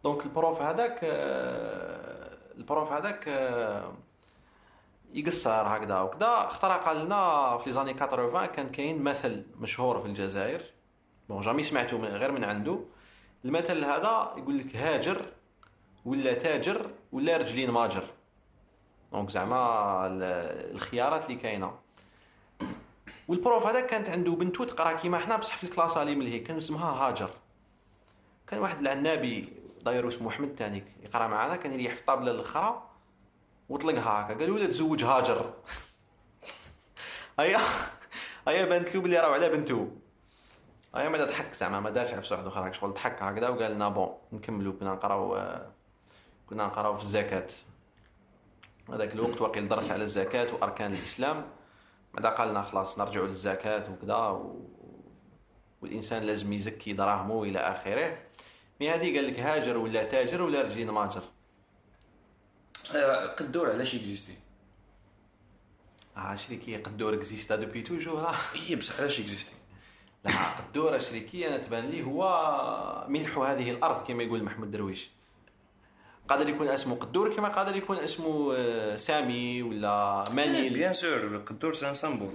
donc 0.03 0.23
ال 0.25 0.32
prof 0.32 0.61
هذاك 0.61 0.99
آه، 1.03 2.37
ال 2.57 2.64
prof 2.64 2.91
هذاك 2.91 3.27
آه، 3.27 3.93
يقصر 5.13 5.49
هكذا 5.77 5.99
وكذا. 6.01 6.27
اخترق 6.47 6.91
لنا 6.91 7.57
في 7.57 7.71
les 7.71 7.78
années 7.78 7.93
80 7.93 8.45
كان 8.45 8.69
كاين 8.69 9.01
مثل 9.03 9.43
مشهور 9.59 9.99
في 10.01 10.05
الجزائر. 10.07 10.61
bon 11.29 11.41
jamais 11.41 11.63
سمعته 11.63 11.97
غير 11.97 12.31
من 12.31 12.43
عنده. 12.43 12.79
المثل 13.45 13.83
هذا 13.83 14.33
يقول 14.37 14.57
لك 14.57 14.75
هاجر 14.75 15.25
ولا 16.05 16.33
تاجر 16.33 16.89
ولا 17.11 17.37
رجلين 17.37 17.71
ماجر. 17.71 18.03
donc 19.11 19.29
زعما 19.29 19.57
ال- 20.07 20.23
الخيارات 20.75 21.25
اللي 21.25 21.35
كاينة. 21.35 21.73
وال 23.27 23.40
prof 23.40 23.67
هذا 23.67 23.81
كانت 23.81 24.09
عنده 24.09 24.31
بنتو 24.31 24.63
تقرا 24.63 24.93
كيما 24.93 25.17
حنا 25.19 25.37
بصح 25.37 25.57
في 25.57 25.63
ال 25.63 25.68
classe 25.68 25.97
اللي 25.97 26.15
ملهي 26.15 26.39
كان 26.39 26.57
اسمها 26.57 26.91
هاجر. 26.91 27.29
كان 28.47 28.59
واحد 28.59 28.79
العنابي 28.79 29.53
داير 29.85 30.07
اسمه 30.07 30.27
محمد 30.27 30.55
تانيك 30.55 30.85
يقرأ 31.03 31.27
معنا 31.27 31.55
كان 31.55 31.73
يريح 31.73 31.93
في 31.93 31.99
الطابلة 31.99 32.31
الأخرى 32.31 32.89
وطلقها 33.69 34.21
هكا. 34.21 34.39
قالوا 34.39 34.59
له 34.59 34.65
تزوج 34.65 35.03
هاجر. 35.03 35.53
هيا 37.39 37.59
هيا 38.47 38.65
بانت 38.65 38.95
له 38.95 39.01
بلي 39.01 39.19
راهو 39.19 39.33
على 39.33 39.49
بنتو 39.49 39.87
هيا 40.95 41.09
ما 41.09 41.25
ضحك 41.25 41.53
زعما 41.53 41.79
ما 41.79 41.89
دارش 41.89 42.13
عفسة 42.13 42.35
واحد 42.35 42.47
اخر 42.47 42.71
شغل 42.71 42.93
ضحك 42.93 43.23
هكذا 43.23 43.49
وقال 43.49 43.71
لنا 43.71 43.89
bon 43.89 44.13
نكملوا. 44.31 44.73
كنا 44.79 44.93
نقراو 44.93 45.37
كنا 46.49 46.67
نقراو 46.67 46.95
في 46.95 47.01
الزكاة. 47.01 47.47
هذاك 48.89 49.15
الوقت 49.15 49.41
واقيل 49.41 49.67
درس 49.67 49.91
على 49.91 50.03
الزكاة 50.03 50.53
وأركان 50.53 50.93
الإسلام. 50.93 51.45
بعدا 52.13 52.29
قال 52.29 52.49
لنا 52.49 52.61
خلاص 52.61 52.99
نرجعوا 52.99 53.27
للزكاة 53.27 53.91
وكذا 53.91 54.15
و... 54.15 54.69
والإنسان 55.81 56.23
لازم 56.23 56.53
يزكي 56.53 56.93
دراهمه 56.93 57.33
والى 57.33 57.59
آخره. 57.59 58.17
mais 58.79 58.89
هذه 58.89 59.15
قال 59.15 59.27
لك 59.27 59.39
هاجر 59.39 59.77
ولا 59.77 60.03
تاجر 60.03 60.41
ولا 60.41 60.61
رجلين 60.61 60.89
ماجر؟ 60.89 61.23
آه، 62.95 63.25
قدور 63.25 63.69
علاش 63.69 63.95
existe. 63.95 64.33
آه 66.17 66.35
شريكي 66.35 66.77
قدور 66.77 67.13
existe 67.13 67.55
depuis 67.55 67.81
toujours 67.81 68.35
et 68.55 68.75
بصح 68.75 68.99
علاش 68.99 69.19
existe. 69.19 69.55
لا 70.25 70.31
قدور 70.31 70.99
شريكي 70.99 71.47
أنا 71.47 71.57
تبان 71.57 71.89
لي 71.89 72.03
هو 72.03 73.05
ملح 73.07 73.37
هذه 73.37 73.71
الأرض 73.71 74.07
كما 74.07 74.23
يقول 74.23 74.43
محمود 74.43 74.71
درويش. 74.71 75.09
قادر 76.27 76.49
يكون 76.49 76.67
اسمه 76.67 76.95
قدور 76.95 77.35
كما 77.35 77.49
قادر 77.49 77.75
يكون 77.75 77.97
اسمه 77.97 78.55
آه، 78.57 78.95
سامي 78.95 79.63
ولا 79.63 80.25
مانيل. 80.31 80.73
bien 80.73 80.93
sûr 80.93 81.17
القدور 81.17 81.73
c'est 81.73 81.89
un 81.89 81.95
symbole. 81.95 82.33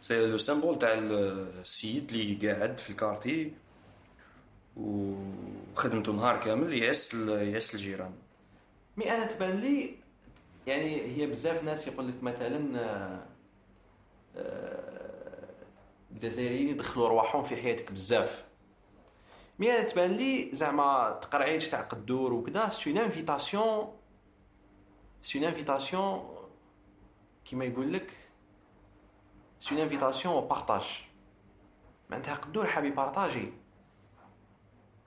c'est 0.00 0.26
le 0.26 0.38
symbole 0.38 0.78
تاع 0.78 0.94
السيد 0.94 2.10
اللي 2.12 2.52
قاعد 2.52 2.78
في 2.78 2.90
ال 2.90 2.96
quartier. 2.96 3.52
وخدمته 4.78 6.12
نهار 6.12 6.36
كامل 6.36 6.72
يعس 6.82 7.14
ال- 7.14 7.48
يعس 7.48 7.74
الجيران. 7.74 8.12
mais 8.96 9.16
أنا 9.16 9.26
تبان 9.26 9.56
لي 9.60 9.94
يعني 10.66 11.02
هي 11.16 11.26
بزاف 11.26 11.64
ناس 11.64 11.86
يقول 11.88 12.08
لك 12.08 12.22
مثلا 12.22 12.80
آه، 12.80 13.26
آه، 14.36 15.48
الجزائريين 16.12 16.68
يدخلوا 16.68 17.08
رواحهم 17.08 17.42
في 17.44 17.56
حياتك 17.56 17.92
بزاف. 17.92 18.44
mais 19.58 19.70
أنا 19.78 19.82
تبان 19.82 20.10
لي 20.12 20.50
زعما 20.52 21.18
تقرعيج 21.22 21.68
تاع 21.68 21.80
قدور 21.80 22.32
وكذا 22.32 22.68
c'est 22.68 22.90
invitation 23.04 23.88
c'est 25.22 25.48
invitation 25.48 26.34
كيما 27.44 27.64
يقول 27.64 27.92
لك 27.92 28.10
c'est 29.60 29.82
invitation 29.82 30.34
au 30.34 30.40
partage 30.46 31.02
معناتها 32.10 32.34
قدور 32.34 32.66
حاب 32.66 32.84
ي 32.84 32.92
partager 32.92 33.52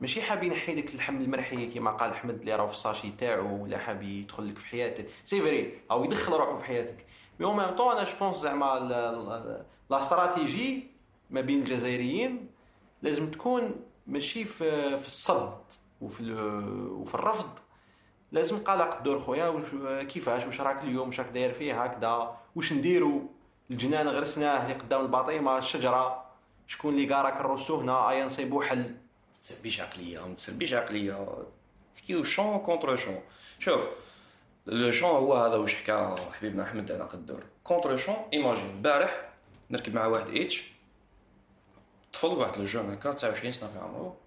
ماشي 0.01 0.21
حاب 0.21 0.43
ينحي 0.43 0.75
لك 0.75 0.93
اللحم 0.93 1.21
المرحي 1.21 1.65
كيما 1.67 1.91
قال 1.91 2.11
أحمد 2.11 2.39
اللي 2.39 2.55
راهو 2.55 2.67
في 2.67 2.73
ال 2.73 2.78
sachet 2.78 3.11
تاعو 3.11 3.63
ولا 3.63 3.77
حاب 3.77 4.01
يدخل 4.01 4.49
لك 4.49 4.57
في 4.57 4.67
حياتك. 4.67 5.07
c'est 5.25 5.41
vrai 5.41 5.73
أو 5.91 6.03
يدخل 6.03 6.33
روحه 6.33 6.55
في 6.55 6.63
حياتك. 6.65 7.05
مي 7.39 7.45
أو 7.45 7.53
ميم 7.53 7.69
طون 7.69 7.91
أنا 7.91 8.05
je 8.19 8.33
زعما 8.33 8.79
لا 9.89 9.99
استراتيجي 9.99 10.87
ما 11.29 11.41
بين 11.41 11.59
الجزائريين 11.59 12.49
لازم 13.01 13.31
تكون 13.31 13.75
ماشي 14.07 14.45
في 14.45 14.97
في 14.97 15.07
الصد 15.07 15.57
وفي 16.01 16.33
وفي 16.91 17.15
الرفض. 17.15 17.59
لازم 18.31 18.63
قلق 18.63 18.97
الدور 18.97 19.19
خويا 19.19 19.63
كيفاش؟ 20.03 20.45
واش 20.45 20.61
راك 20.61 20.83
اليوم؟ 20.83 21.07
واش 21.07 21.19
راك 21.19 21.29
داير 21.29 21.53
فيه؟ 21.53 21.83
هكذا. 21.83 22.37
واش 22.55 22.73
نديرو؟ 22.73 23.21
الجنان 23.71 24.07
غرسناه 24.07 24.63
اللي 24.63 24.73
قدام 24.73 25.01
الباطيمة 25.01 25.57
الشجرة. 25.57 26.25
شكون 26.67 26.93
اللي 26.93 27.13
قارا 27.13 27.29
كروسو 27.29 27.75
هنا؟ 27.75 28.09
أيا 28.09 28.25
نصيبو 28.25 28.61
حل. 28.61 28.95
تسبيش 29.41 29.81
عقليه 29.81 30.27
ما 30.27 30.35
تسبيش 30.35 30.73
عقليه 30.73 31.27
حكيو 31.97 32.23
شون 32.23 32.59
كونتر 32.59 32.95
شون 32.95 33.21
شوف 33.59 33.81
لو 34.65 34.91
شون 34.91 35.09
هو 35.09 35.35
هذا 35.35 35.55
واش 35.55 35.75
حكى 35.75 36.15
حبيبنا 36.33 36.63
احمد 36.63 36.91
على 36.91 37.03
قدور 37.03 37.43
كونتر 37.63 37.95
شون 37.95 38.15
ايماجين 38.33 38.69
البارح 38.69 39.29
نركب 39.69 39.95
مع 39.95 40.05
واحد 40.05 40.35
اتش 40.35 40.63
طفل 42.13 42.27
واحد 42.27 42.57
le 42.57 42.65
jeune 42.65 42.91
هكا 42.91 43.13
29 43.13 43.51
سنه 43.51 43.69
في 43.69 43.79
عمره 43.79 44.17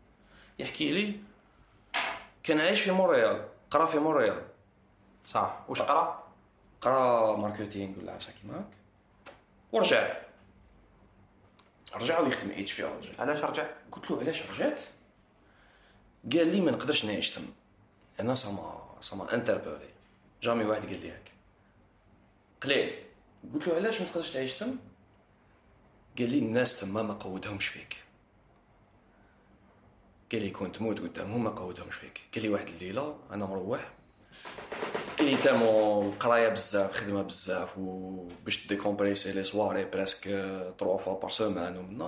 يحكي 0.59 0.92
لي 0.92 1.16
كان 2.42 2.61
عايش 2.61 2.80
في 2.80 2.92
مونريال 2.92 3.49
قرا 3.71 3.87
في 3.87 3.99
مونريال 3.99 4.42
صح 5.25 5.64
واش 5.68 5.83
قرا 5.83 6.25
قرا 6.80 7.37
marketing 7.37 7.99
ولا 7.99 8.12
عفسه 8.12 8.33
كيما 8.42 8.59
هاك 8.59 8.66
ورجع 9.73 10.16
رجع 11.94 12.21
ويخدم 12.21 12.50
اتش 12.50 12.73
في 12.73 12.88
الجي 12.88 13.12
علاش 13.18 13.40
رجع 13.40 13.66
قلت 13.92 14.11
له 14.11 14.21
علاش 14.21 14.50
رجعت 14.50 14.83
قال 16.33 16.47
لي 16.49 16.61
ما 16.61 16.71
نقدرش 16.71 17.04
نعيش 17.04 17.35
تما 17.35 17.47
أنا 18.21 18.35
ça 18.35 18.59
m'a 18.59 18.97
ça 19.00 19.14
m'a 19.14 19.35
interpellé 19.35 19.88
jamais 20.42 20.64
واحد 20.64 20.83
قال 20.87 21.00
لي 21.00 21.12
هيك. 21.12 21.33
قليل. 22.62 22.99
قلت 23.54 23.69
له 23.69 23.75
علاش 23.75 24.00
ما 24.00 24.07
تقدرش 24.07 24.31
تعيش 24.31 24.54
تما 24.59 24.76
قال 26.19 26.31
لي 26.31 26.38
الناس 26.38 26.81
تما 26.81 27.02
ما 27.02 27.14
قودهمش 27.14 27.66
فيك. 27.69 27.97
قال 30.33 30.43
لي 30.43 30.50
كون 30.50 30.73
تموت 30.73 31.00
قدامهم 31.00 31.45
ما 31.45 31.50
قودهمش 31.50 31.95
فيك. 31.95 32.21
قال 32.35 32.43
لي 32.43 32.49
واحد 32.49 32.69
الليلة 32.69 33.19
أنا 33.31 33.47
مروح. 33.47 33.93
قال 35.19 35.31
لي 35.31 35.37
tellement 35.37 36.02
القرايه 36.02 36.49
بزاف 36.49 36.93
خدمة 36.93 37.23
بزاف 37.23 37.78
وباش 37.78 38.66
décompresser 38.66 39.33
les 39.33 39.44
soirées 39.44 39.85
presque 39.85 40.25
trois 40.78 40.99
fois 40.99 41.21
par 41.21 41.30
semaine 41.30 41.76
ومنا. 41.76 42.04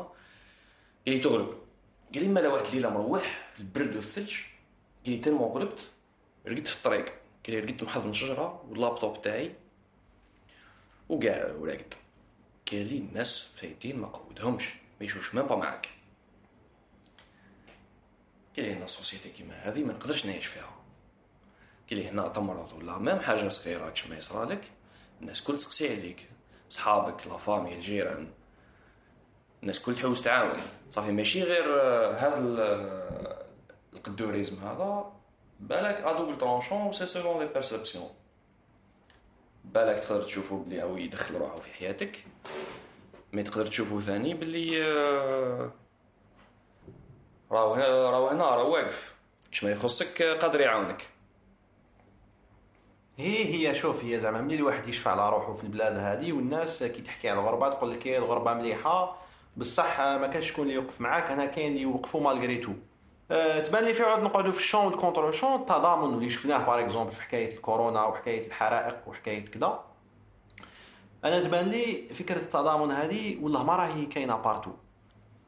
قال 1.06 1.14
لي 1.14 1.18
تغلب 1.18 1.65
قال 2.14 2.22
لي 2.22 2.28
مالا 2.28 2.48
واحد 2.48 2.66
الليلة 2.66 2.90
مروح 2.90 3.50
في 3.54 3.60
البرد 3.60 3.96
والثلج. 3.96 4.36
قال 5.04 5.14
لي 5.14 5.18
tellement 5.18 5.48
غلبت 5.48 5.90
رقدت 6.46 6.68
في 6.68 6.76
الطريق. 6.76 7.04
قال 7.46 7.56
لي 7.56 7.58
رقدت 7.58 7.82
محضن 7.82 8.12
شجره 8.12 8.64
واللابتوب 8.68 9.22
تاعي 9.22 9.54
وكاع 11.08 11.52
وراقد 11.52 11.94
قال 12.72 12.86
لي 12.86 12.98
الناس 12.98 13.54
فايتين 13.56 13.98
ما 13.98 14.06
قودهمش. 14.06 14.64
ما 15.00 15.06
يشوفش 15.06 15.34
même 15.34 15.46
pas 15.46 15.56
معاك. 15.56 15.88
قال 18.56 18.64
لي 18.66 18.72
هنا 18.72 18.86
société 18.86 19.28
كيما 19.28 19.54
هذه 19.54 19.84
ما 19.84 19.92
نقدرش 19.92 20.26
نعيش 20.26 20.46
فيها. 20.46 20.76
قال 21.90 21.98
لي 21.98 22.08
هنا 22.08 22.28
تمرض 22.28 22.72
ولا 22.72 22.98
même 22.98 23.20
حاجة 23.20 23.48
صغيرة 23.48 23.90
كش 23.90 24.06
ما 24.06 24.16
يصرالك. 24.16 24.70
الناس 25.20 25.42
كل 25.42 25.56
تسقسي 25.56 25.92
عليك. 25.92 26.28
صحابك 26.70 27.26
la 27.26 27.36
famille 27.36 27.74
الجيران 27.74 28.28
الناس 29.62 29.80
كل 29.82 29.94
تحوس 29.94 30.22
تعاون. 30.22 30.58
صافي 30.90 31.12
ماشي 31.12 31.42
غير 31.42 31.80
آه، 31.82 32.12
هذا 32.18 32.38
ال- 32.38 32.60
آه، 32.60 33.44
ال 33.92 33.98
Kaddourisme 33.98 34.66
هذا. 34.66 35.12
بالك 35.60 35.94
à 36.04 36.12
double 36.12 36.38
tranchant 36.38 36.92
c'est 36.92 37.06
selon 37.06 37.38
les 37.42 37.46
perceptions 37.46 38.08
بالك 39.64 40.00
تقدر 40.00 40.22
تشوفه 40.22 40.56
بلي 40.56 40.82
هو 40.82 40.96
يدخل 40.96 41.34
روحه 41.36 41.56
في 41.56 41.70
حياتك. 41.74 42.24
mais 43.32 43.42
تقدر 43.42 43.66
تشوفه 43.66 44.00
ثاني 44.00 44.34
بلي 44.34 44.82
آه، 44.84 45.70
راهو 47.52 47.74
هنا 47.74 48.10
راهو 48.10 48.28
هنا 48.28 48.44
راهو 48.44 48.72
واقف. 48.72 49.14
كش 49.52 49.64
ما 49.64 49.70
يخصك 49.70 50.22
آه، 50.22 50.34
قادر 50.38 50.60
يعاونك. 50.60 51.06
هي 53.18 53.44
هي 53.68 53.74
شوف 53.74 54.04
هي 54.04 54.20
زعما 54.20 54.40
ملي 54.40 54.54
الواحد 54.56 54.88
يشفع 54.88 55.10
على 55.10 55.30
روحه 55.30 55.54
في 55.54 55.64
البلاد 55.64 55.96
هذه 55.96 56.32
والناس 56.32 56.82
كي 56.82 57.02
تحكي 57.02 57.28
على 57.28 57.40
الغربة 57.40 57.70
تقول 57.70 57.90
لك 57.90 58.06
إيه 58.06 58.18
الغربة 58.18 58.54
مليحة. 58.54 59.25
بصح 59.56 60.00
ما 60.00 60.26
كانش 60.26 60.48
شكون 60.48 60.62
اللي 60.62 60.74
يوقف 60.74 61.00
معاك 61.00 61.30
أنا 61.30 61.46
كاين 61.46 61.72
اللي 61.72 61.82
يوقفوا 61.82 62.20
malgré 62.20 62.56
tout 62.56 62.72
أه 63.30 63.60
تبان 63.60 63.84
لي 63.84 63.94
في 63.94 64.02
عود 64.02 64.22
نقعدوا 64.22 64.52
في 64.52 64.58
ال 64.58 64.63
champ 64.63 64.86
وال 64.86 64.97
contre 64.97 65.30
champ 65.30 65.60
التضامن 65.60 66.14
اللي 66.14 66.30
شفناه 66.30 66.66
par 66.66 66.80
exemple 66.80 67.12
في 67.12 67.22
حكاية 67.22 67.54
الكورونا 67.54 68.04
وحكايه 68.04 68.46
الحرائق 68.46 68.96
وحكايه 69.06 69.44
كذا 69.44 69.84
أنا 71.24 71.40
تبان 71.40 71.68
لي 71.68 72.08
فكرة 72.14 72.36
التضامن 72.36 72.90
هذه 72.92 73.38
والله 73.42 73.62
ما 73.62 73.76
راهي 73.76 74.06
كاينة 74.06 74.36
partout 74.36 74.70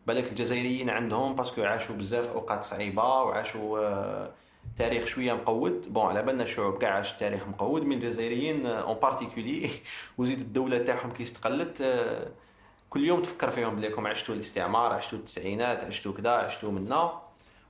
بالك 0.07 0.31
الجزائريين 0.31 0.91
عندهم 0.91 1.35
parce 1.35 1.52
que 1.52 1.63
عاشوا 1.63 1.95
بزاف 1.95 2.29
أوقات 2.29 2.65
صعيبة 2.65 3.03
وعاشوا 3.03 3.79
آه، 3.79 4.31
تاريخ 4.79 5.05
شوية 5.05 5.33
مقود. 5.33 5.93
bon 5.93 6.07
على 6.07 6.23
بالنا 6.23 6.43
الشعوب 6.43 6.79
كاع 6.79 6.91
عاش 6.91 7.13
التاريخ 7.13 7.49
مقود. 7.49 7.83
من 7.83 7.97
الجزائريين 7.97 8.67
en 8.67 8.95
particulier 8.95 9.71
وزيد 10.19 10.41
الدولة 10.41 10.79
تاعهم 10.79 11.11
كي 11.11 11.23
استقلت 11.23 11.81
آه، 11.81 12.29
كل 12.91 13.05
يوم 13.05 13.23
تفكر 13.23 13.51
فيهم 13.51 13.77
بليكم 13.77 14.07
عشتوا 14.07 14.35
الاستعمار 14.35 14.93
عشتوا 14.93 15.19
التسعينات 15.19 15.85
عشتوا 15.85 16.13
كذا 16.13 16.31
عشتوا 16.31 16.73
منا 16.73 17.23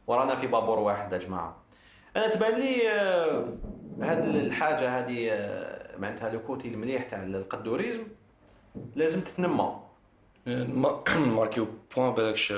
ورانا 0.06 0.34
في 0.36 0.46
بابور 0.46 0.78
واحد 0.78 1.12
يا 1.12 1.18
جماعة. 1.18 1.56
أنا 2.16 2.28
تبان 2.28 2.54
لي 2.60 2.90
آه، 2.90 3.48
هاد 4.00 4.24
الحاجة 4.24 4.98
هذه 4.98 5.28
آه، 5.30 5.98
معناتها 5.98 6.30
le 6.30 6.40
côté 6.42 6.68
المليح 6.68 7.04
تاع 7.04 7.22
ال 7.22 7.29
Kaddourisme. 7.29 8.02
لازم 8.96 9.20
تتنمى. 9.20 9.80
ما- 10.46 11.02
ماركيو 11.16 11.66
point 11.96 12.14
بالكش 12.14 12.54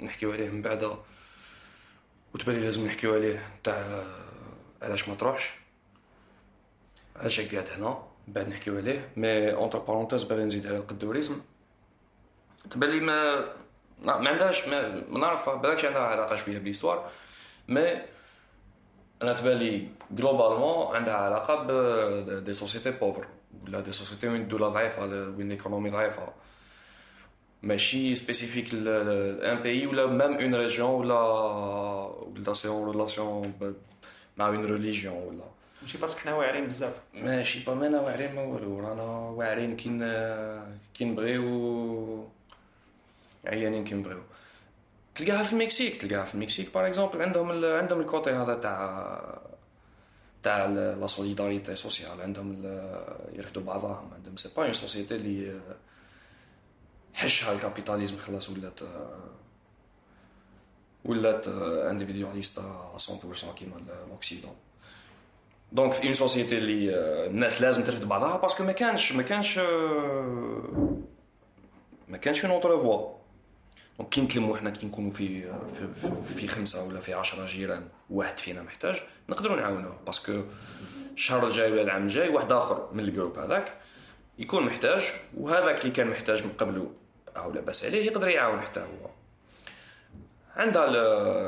نحكيو 0.00 0.32
عليه 0.32 0.50
من 0.50 0.62
بعد. 0.62 0.96
وتبان 2.34 2.54
لي 2.56 2.64
لازم 2.64 2.86
نحكيو 2.86 3.14
عليه 3.14 3.42
تاع 3.64 4.04
علاش 4.82 5.08
ما 5.08 5.14
تروحش. 5.14 5.50
علاش 7.16 7.40
قاعد 7.40 7.68
هنا؟ 7.76 8.02
بعد 8.28 8.48
نحكيو 8.48 8.76
عليه. 8.76 9.08
mais 9.16 9.52
entre 9.52 9.78
parenthèses 9.78 10.24
باغي 10.24 10.44
نزيد 10.44 10.66
على 10.66 10.76
ال 10.76 10.81
Kaddourisme. 10.81 11.40
تبان 12.70 12.90
لي 12.90 13.00
ما 13.00 13.44
ما 14.02 14.28
عندهاش 14.28 14.68
ما, 14.68 15.02
ما 15.08 15.18
نعرف 15.18 15.48
بالكش 15.48 15.84
عندها 15.84 16.02
علاقه 16.02 16.36
شوية 16.36 16.58
ب 16.58 16.63
l'histoire 16.63 17.10
mais 17.68 18.02
أنا 19.22 19.32
تبان 19.32 19.56
لي 19.58 19.88
globalement 20.10 20.96
عندها 20.96 21.14
علاقه 21.14 21.54
ب 21.62 22.44
des 22.44 22.54
sociétés 22.54 22.90
pauvres 22.90 23.26
ولا 23.64 23.80
des 23.80 23.92
sociétés 23.92 24.28
وين 24.28 24.40
الدولة 24.40 24.68
ضعيفه 24.68 25.02
وين 25.02 25.46
l'économie 25.46 25.90
ضعيفه 25.90 26.28
ماشي 27.62 28.14
spécifique 28.14 28.74
à 28.74 29.03
un 29.03 29.62
pays 29.62 29.86
ولا 29.86 30.06
même 30.06 30.20
une 30.38 30.54
région 30.54 30.90
ولا 30.90 31.20
ولا 32.36 32.52
c'est 32.52 32.68
en 32.68 32.90
relation 32.90 33.52
مع 34.36 34.48
une 34.48 34.64
religion 34.64 35.14
ولا 35.14 35.44
ماشي 35.82 35.98
parce 35.98 36.12
que 36.12 36.20
حنا 36.20 36.34
واعرين 36.34 36.66
بزاف 36.66 36.92
ماشي 37.14 37.64
با 37.64 37.74
مانا 37.74 38.00
واعرين 38.00 38.34
ما 38.34 38.42
والو 38.42 38.80
رانا 38.80 39.02
واعرين 39.02 39.76
كي 39.76 39.88
كي 40.94 41.04
نبغيو 41.04 42.28
عيانين 43.46 43.84
كي 43.84 43.94
نبغيو 43.94 44.22
تلقاها 45.14 45.42
في 45.44 45.52
المكسيك 45.52 46.00
تلقاها 46.00 46.24
في 46.24 46.34
المكسيك 46.34 46.74
par 46.74 46.86
exemple 46.86 47.22
عندهم 47.22 47.50
ال... 47.50 47.64
عندهم 47.64 48.00
ال 48.00 48.06
côté 48.06 48.30
هذا 48.30 48.54
تاع 48.54 49.40
تاع 50.42 50.66
la 50.66 51.06
solidarité 51.06 51.76
sociale. 51.76 52.20
عندهم 52.20 52.62
يرفدوا 53.32 53.62
بعضهم. 53.62 54.10
عندهم 54.14 54.36
c'est 54.36 54.48
pas 54.56 54.64
une 54.64 54.72
société 54.72 55.14
اللي 55.14 55.60
حشها 57.14 57.52
ال 57.52 57.57
capitalisme 57.57 58.16
خلاص 58.16 58.50
ولات 58.50 58.80
ولات 61.04 61.48
individualiste 61.48 62.92
100% 62.98 63.54
كيما 63.54 63.76
l'Occident 64.06 64.54
donc 65.72 65.92
في 65.92 66.04
une 66.04 66.14
société 66.14 66.58
اللي 66.58 66.94
الناس 67.26 67.62
لازم 67.62 67.84
ترفد 67.84 68.08
بعضها 68.08 68.36
parce 68.36 68.54
que 68.54 68.64
ما 68.64 68.72
كانش 68.72 69.12
ما 69.12 69.22
كانش 69.22 69.58
ما 72.08 72.16
كانش 72.20 72.44
une 72.44 72.54
autre 72.54 72.82
fois 72.82 73.19
كي 74.04 74.20
نتلموا 74.20 74.56
حنا 74.56 74.70
كي 74.70 74.86
نكونوا 74.86 75.10
في 75.10 75.42
في, 75.94 76.12
في, 76.36 76.48
خمسة 76.48 76.88
ولا 76.88 77.00
في 77.00 77.14
عشرة 77.14 77.46
جيران 77.46 77.88
واحد 78.10 78.38
فينا 78.38 78.62
محتاج 78.62 79.02
نقدروا 79.28 79.56
نعاونوه. 79.56 79.96
parce 80.06 80.29
que 80.29 80.42
الشهر 81.14 81.46
الجاي 81.46 81.72
ولا 81.72 81.82
العام 81.82 82.02
الجاي 82.02 82.28
واحد 82.28 82.52
آخر 82.52 82.88
من 82.92 83.00
ال 83.00 83.05
groupe 83.05 83.38
هذاك 83.38 83.74
يكون 84.38 84.66
محتاج 84.66 85.02
وهذاك 85.36 85.80
اللي 85.80 85.90
كان 85.90 86.06
محتاج 86.10 86.44
من 86.44 86.52
قبله 86.52 86.90
أو 87.36 87.52
لاباس 87.52 87.84
عليه 87.84 88.06
يقدر 88.06 88.28
يعاون 88.28 88.60
حتى 88.60 88.80
هو. 88.80 89.10
عندها 90.56 90.86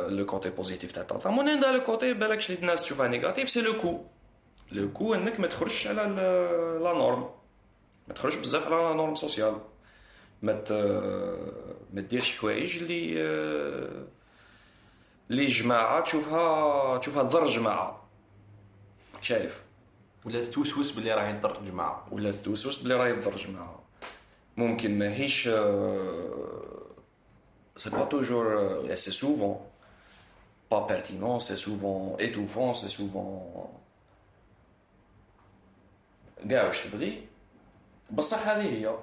le 0.08 0.26
côté 0.26 0.50
positif 0.50 0.92
تاع 0.92 1.02
التضامن 1.02 1.48
عندها 1.48 1.72
le 1.72 1.82
côté 1.84 2.12
بالكش 2.12 2.50
اللي 2.50 2.60
الناس 2.60 2.82
تشوفها 2.82 3.08
négatif 3.08 3.50
c'est 3.50 3.62
le 3.62 3.76
cô- 3.76 4.00
le 4.72 4.92
cô- 4.92 5.14
إنك 5.14 5.40
ما 5.40 5.46
تخرجش 5.46 5.86
على 5.86 6.02
la 6.82 6.92
norme 6.92 7.30
ما 8.08 8.14
تخرجش 8.14 8.36
بزاف 8.36 8.66
على 8.66 8.76
la 8.76 8.94
norme 8.94 9.14
sociale 9.14 9.56
ما. 10.42 10.64
ما 11.92 12.00
ديرش 12.00 12.38
حوايج 12.38 12.76
اللي 12.76 13.18
اللي 15.30 15.46
جماعة 15.46 16.04
تشوفها 16.04 16.98
تشوفها 16.98 17.22
ضر 17.22 17.44
جماعة. 17.44 18.08
شايف؟ 19.22 19.62
ولا 20.24 20.44
توسوس 20.44 20.90
باللي 20.90 21.14
راه 21.14 21.28
يضر 21.28 21.58
الجماعه 21.58 22.06
ولا 22.10 22.32
توسوس 22.32 22.82
بلي 22.82 22.94
راه 22.94 23.08
يضر 23.08 23.36
جماعة. 23.36 23.82
ممكن 24.56 24.98
ماهيش 24.98 25.48
c'est 27.76 27.90
pas 27.90 28.04
toujours 28.04 28.94
c'est 28.94 29.10
souvent 29.10 29.60
pas 30.70 30.86
pertinent 30.86 31.38
c'est 31.38 31.56
souvent 31.56 32.16
étouffant 32.16 32.72
c'est 32.72 32.88
souvent 32.88 33.68
كاع 36.50 36.66
واش 36.66 36.80
تبغي 36.80 37.26
بصح 38.10 38.48
هذه 38.48 38.62
هي. 38.62 38.98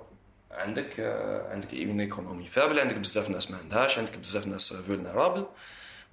عندك 0.51 0.99
آه، 0.99 1.51
عندك 1.53 1.73
une 1.73 1.99
économie 1.99 2.45
faible 2.45 2.79
عندك 2.79 2.95
بزاف 2.95 3.29
ناس 3.29 3.51
ما 3.51 3.57
عندهاش 3.57 3.99
عندك 3.99 4.17
بزاف 4.17 4.47
ناس 4.47 4.73
vulnérables 4.73 5.45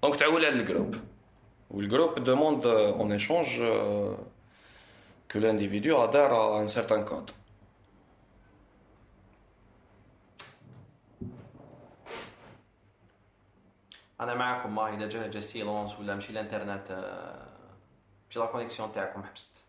donc 0.02 0.16
تعول 0.16 0.44
على 0.44 0.60
ال 0.60 0.65
groupe 0.65 0.96
وال 1.70 1.84
groupe 1.84 2.24
demande 2.24 2.66
en 2.66 3.12
échange 3.12 3.62
que 5.28 5.38
l'individu 5.38 5.94
adhère 5.94 6.32
à 6.32 6.60
un 6.60 7.02
code. 7.02 7.32
أنا 14.20 14.34
معكم 14.34 14.74
ما 14.74 14.94
إذا 14.94 15.08
جا 15.08 15.26
جا 15.26 15.40
silence 15.40 15.98
ولا 15.98 16.14
مشي 16.14 16.32
الانترنت 16.32 16.90
آه، 16.90 17.46
مشي 18.30 18.38
la 18.38 18.46
connexion 18.46 18.92
تاعكم 18.92 19.22
حبست. 19.22 19.65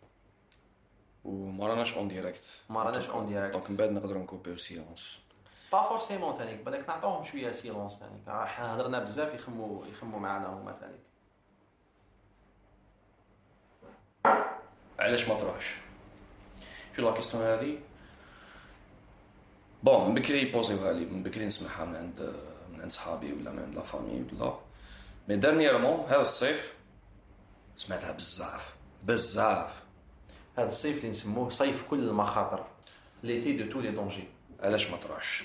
وما 1.28 1.68
راناش 1.68 1.94
en 1.94 2.08
direct 2.08 2.42
ما 2.70 2.84
راناش 2.84 3.10
en 3.10 3.28
direct 3.28 3.54
donc 3.54 3.70
من 3.70 3.76
بعد 3.76 3.90
نقدروا 3.90 4.24
نكوبيو 4.24 4.58
silence 4.58 5.28
pas 5.72 5.84
forcément 5.84 6.38
تانيك 6.38 6.64
بالك 6.64 6.90
نعطوهم 6.90 7.24
شوية 7.24 7.52
silence 7.52 8.00
تانيك 8.00 8.28
راه 8.28 8.46
حنا 8.46 8.76
هضرنا 8.76 9.00
بزاف 9.00 9.34
يخموا 9.34 9.86
يخموا 9.86 10.20
معنا 10.20 10.48
هما 10.48 10.72
تانيك 10.72 11.00
علاش 15.00 15.30
ما 15.30 15.40
تروحش 15.40 15.76
شو 16.96 17.02
la 17.02 17.12
question 17.12 17.44
هذه 17.44 17.78
bon 19.84 20.08
من 20.08 20.16
بكري 20.16 20.42
يبوزيوها 20.42 20.94
لي 20.94 21.06
من 21.06 21.24
بكري 21.24 21.46
نسمعها 21.46 21.86
من 21.86 21.96
عند 21.96 22.34
من 22.74 22.82
عند 22.82 22.92
صحابي 22.92 23.34
ولا 23.34 23.52
من 23.52 23.64
عند 23.64 23.76
la 23.76 23.82
famille 23.82 24.26
ولا 24.34 24.54
mais 25.28 25.36
dernièrement 25.36 26.06
هذا 26.06 26.22
الصيف 26.22 26.74
سمعتها 27.76 28.12
بزاف 28.12 28.76
بزاف 29.04 29.87
هذا 30.58 30.68
الصيف 30.68 30.98
اللي 30.98 31.10
نسموه 31.10 31.50
صيف 31.50 31.84
كل 31.90 32.00
المخاطر 32.00 32.66
l'été 33.24 33.54
de 33.58 33.72
tous 33.72 33.80
les 33.80 33.92
dangers 33.92 34.24
علاش 34.60 34.92
ما 34.92 34.98
تروحش 34.98 35.44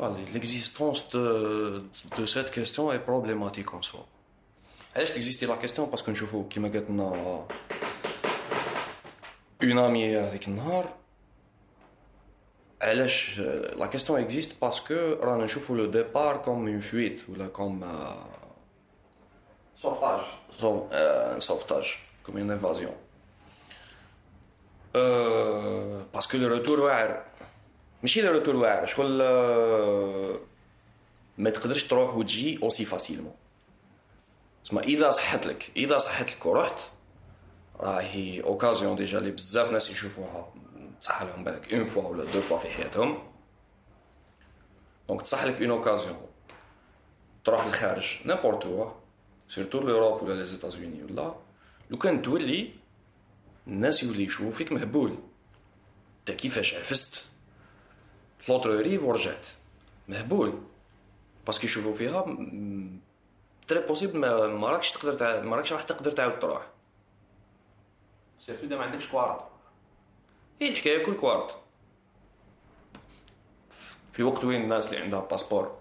Allez, 0.00 0.26
l'existence 0.32 1.10
de, 1.10 1.82
de 2.18 2.24
cette 2.34 2.52
question 2.52 2.92
est 2.92 3.00
problématique 3.00 3.74
en 3.74 3.82
soi. 3.82 4.06
علاش 4.96 5.10
تكزيستي 5.10 5.46
la 5.46 5.56
question 5.56 5.90
parce 5.90 6.03
que 6.03 6.10
نشوفو 6.10 6.48
كيما 6.48 6.68
قالت 6.68 6.90
لنا 6.90 7.46
un 9.62 9.78
ami 9.78 10.18
هذيك 10.18 10.48
النهار 10.48 10.92
علاش 12.82 13.38
la 13.76 13.86
question 13.86 14.20
existe 14.20 14.60
parce 14.62 14.82
que 14.82 14.94
رانا 14.94 15.44
نشوفو 15.44 15.74
le 15.74 15.86
départ 15.86 16.36
comme 16.36 16.68
une 16.68 16.80
fuite 16.80 17.22
ولا 17.28 17.48
comme 17.48 17.84
sauvetage 19.76 20.20
sauvetage 21.38 21.96
comme 22.26 22.36
un 22.36 22.90
parce 24.94 25.83
que 25.83 26.36
le 26.38 26.48
retour 26.48 26.80
واعر. 26.80 27.24
ماشي 28.02 28.22
le 28.22 28.32
retour 28.32 28.56
واعر. 28.56 28.86
شغل 28.86 29.22
آه، 29.22 30.38
ما 31.38 31.50
تقدرش 31.50 31.84
تروح 31.84 32.16
وتجي 32.16 32.58
aussi 32.62 32.84
facilement 32.84 33.34
تسمى 34.64 34.82
إذا 34.82 35.10
صحت 35.10 35.46
لك 35.46 35.70
إذا 35.76 35.98
صحت 35.98 36.30
لك 36.30 36.46
ورحت 36.46 36.80
راهي 37.80 38.40
occasion 38.40 38.96
déjà 38.96 39.18
اللي 39.18 39.30
بزاف 39.30 39.72
ناس 39.72 39.90
يشوفوها. 39.90 40.52
تصح 41.02 41.22
لهم 41.22 41.44
بالك 41.44 41.74
une 41.74 41.84
fois 41.84 42.08
ولا 42.08 42.24
deux 42.24 42.40
fois 42.40 42.58
في 42.58 42.68
حياتهم. 42.68 43.18
donc 45.08 45.22
تصح 45.22 45.44
لك 45.44 45.62
une 45.62 45.70
occasion 45.70 46.16
تروح 47.44 47.66
للخارج 47.66 48.18
n'importe 48.26 48.66
où 48.66 48.92
surtout 49.48 49.80
l'Europe 49.80 50.22
ولا 50.22 50.34
les 50.34 50.44
États-Unis 50.44 51.02
ولا. 51.04 51.34
لو 51.90 51.98
كان 51.98 52.22
تولي 52.22 52.70
الناس 53.68 54.02
يولي 54.02 54.24
يشوفوا 54.24 54.52
فيك 54.52 54.72
مهبول. 54.72 55.18
انت 56.20 56.30
كيفاش 56.40 56.74
عفست؟ 56.74 57.24
l'autre 58.48 58.70
rive 58.70 59.02
ورجعت 59.02 59.46
مهبول. 60.08 60.60
parce 61.46 61.59
que 61.59 61.66
يشوفوا 61.66 61.94
فيها 61.96 62.36
très 63.68 63.80
possible 63.80 64.18
ما 64.46 64.68
راكش 64.70 64.92
تقدر 64.92 65.12
تع... 65.12 65.40
ما 65.40 65.56
راكش 65.56 65.72
راح 65.72 65.82
تقدر 65.82 66.10
تعاود 66.12 66.38
تروح. 66.38 66.66
surtout 68.40 68.66
إذا 68.66 68.76
ما 68.76 68.82
عندكش 68.82 69.06
كوارط 69.06 69.44
هي 70.60 70.68
الحكاية 70.68 71.04
كل 71.06 71.14
كوارت 71.16 71.56
في 74.12 74.22
وقت 74.22 74.44
وين 74.44 74.62
الناس 74.62 74.92
اللي 74.92 75.04
عندها 75.04 75.20
باسبور 75.20 75.78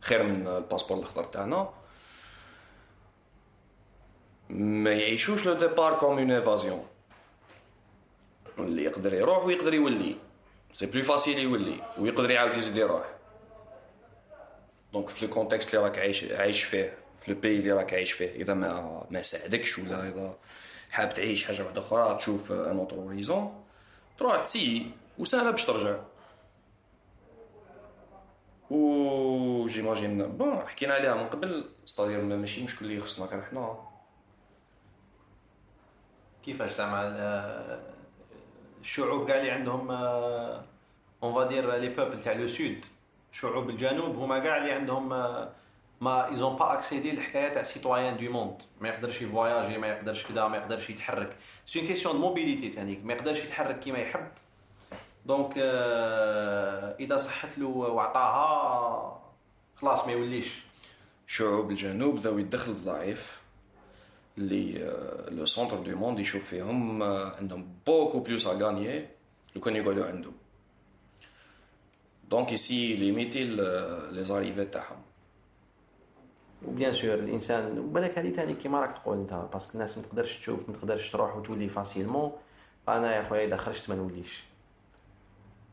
خير 0.00 0.22
من 0.22 0.46
الباسبور 0.46 0.98
الاخضر 0.98 1.24
تاعنا 1.24 1.70
ما 4.50 4.92
يعيشوش 4.92 5.46
le 5.46 5.54
départ 5.54 5.98
comme 5.98 6.18
une 6.18 6.30
évasion. 6.30 6.86
اللي 8.58 8.84
يقدر 8.84 9.14
يروح 9.14 9.44
ويقدر 9.44 9.74
يولي. 9.74 10.16
c'est 10.72 10.86
plus 10.86 11.02
facile 11.02 11.38
يولي 11.38 11.82
ويقدر 11.98 12.30
يعاود 12.30 12.56
يزيد 12.56 12.76
يروح. 12.76 13.04
donc 14.92 15.08
في 15.08 15.22
ال 15.22 15.28
contexte 15.28 15.74
اللي 15.74 15.86
راك 15.86 15.98
عايش 15.98 16.24
عايش 16.24 16.62
فيه 16.62 16.98
في 17.20 17.28
ال 17.28 17.34
pays 17.34 17.56
اللي 17.56 17.72
راك 17.72 17.94
عايش 17.94 18.12
فيه 18.12 18.30
إذا 18.30 18.54
ما 18.54 19.06
ما 19.10 19.22
ساعدكش 19.22 19.78
ولا 19.78 20.08
إذا 20.08 20.34
حاب 20.90 21.14
تعيش 21.14 21.44
حاجة 21.44 21.62
واحدة 21.62 21.80
أخرى 21.80 22.16
تشوف 22.16 22.52
un 22.52 22.78
autre 22.78 22.96
horizon 22.96 23.64
تروح 24.18 24.40
تسي 24.40 24.90
وسهلة 25.18 25.50
باش 25.50 25.64
ترجع. 25.64 25.96
و 28.70 29.66
j'imagine 29.66 30.36
bon 30.36 30.58
حكينا 30.66 30.94
عليها 30.94 31.14
من 31.14 31.26
قبل 31.28 31.64
c'est-à-dire 31.84 32.20
ماشي 32.20 32.64
مشكل 32.64 32.84
اللي 32.84 33.00
خصنا 33.00 33.26
كان 33.26 33.42
حنا. 33.42 33.95
كيفاش 36.46 36.70
زعما 36.70 37.02
آه، 37.18 37.80
الشعوب 38.80 39.28
كاع 39.28 39.38
اللي 39.38 39.50
عندهم 39.50 39.90
on 41.22 41.34
va 41.34 41.48
dire 41.48 41.76
les 41.76 41.88
peuples 41.88 42.22
تاع 42.22 42.32
le 42.32 42.46
sud. 42.46 42.84
شعوب 43.32 43.70
الجنوب 43.70 44.16
هما 44.16 44.38
كاع 44.38 44.56
اللي 44.56 44.72
عندهم 44.72 45.12
آه، 45.12 45.52
mais 46.00 46.28
ils 46.28 46.42
ont 46.42 46.56
pas 46.56 46.72
accédé 46.72 47.10
للحكاية 47.10 47.48
تاع 47.48 47.62
citoyen 47.62 48.16
du 48.16 48.32
monde 48.32 48.62
ما 48.80 48.88
يقدرش 48.88 49.22
يفواياجي 49.22 49.78
ما 49.78 49.86
يقدرش 49.86 50.26
كذا 50.26 50.48
ما 50.48 50.56
يقدرش 50.56 50.90
يتحرك. 50.90 51.36
c'est 51.66 51.80
question 51.80 52.14
de 52.14 52.20
mobilité 52.20 52.68
تانيك. 52.68 53.04
ما 53.04 53.12
يقدرش 53.12 53.44
يتحرك 53.44 53.80
كيما 53.80 53.98
يحب. 53.98 54.28
donc 55.26 55.54
آه، 55.58 56.96
إذا 57.00 57.16
صحت 57.16 57.58
له 57.58 57.66
وعطاها 57.66 59.22
خلاص 59.76 60.06
ما 60.06 60.12
يوليش. 60.12 60.62
شعوب 61.26 61.70
الجنوب 61.70 62.18
ذوي 62.18 62.42
الدخل 62.42 62.70
الضعيف. 62.70 63.45
اللي 64.38 64.92
le 65.28 65.44
centre 65.44 65.76
du 65.76 65.96
monde 65.96 66.18
يشوف 66.18 66.44
فيهم 66.44 67.02
آه، 67.02 67.36
عندهم 67.36 67.68
beaucoup 67.86 68.20
plus 68.20 68.46
à 68.46 68.52
gagner 68.52 69.06
لو 69.54 69.60
كان 69.60 69.76
يقعدوا 69.76 70.06
عنده 70.06 70.30
donc 72.30 72.52
يسي 72.52 72.96
limiter 72.96 73.44
les 73.44 74.24
arrivées 74.24 74.64
تاعهم 74.64 75.02
و 76.66 76.72
bien 76.72 76.94
sûr 76.94 77.14
الانسان 77.14 77.78
وبالك 77.78 78.18
هذه 78.18 78.30
ثاني 78.30 78.54
كيما 78.54 78.80
راك 78.80 78.98
تقول 78.98 79.18
انت 79.18 79.34
parce 79.52 79.66
que 79.66 79.74
الناس 79.74 79.98
ما 79.98 80.04
تقدرش 80.04 80.38
تشوف 80.38 80.68
ما 80.68 80.74
تقدرش 80.74 81.12
تروح 81.12 81.36
وتولي 81.36 81.68
facilement 81.68 82.32
أنا 82.88 83.16
يا 83.16 83.22
خويا 83.28 83.44
اذا 83.46 83.56
خرجت 83.56 83.90
ما 83.90 83.94
نوليش 83.94 84.44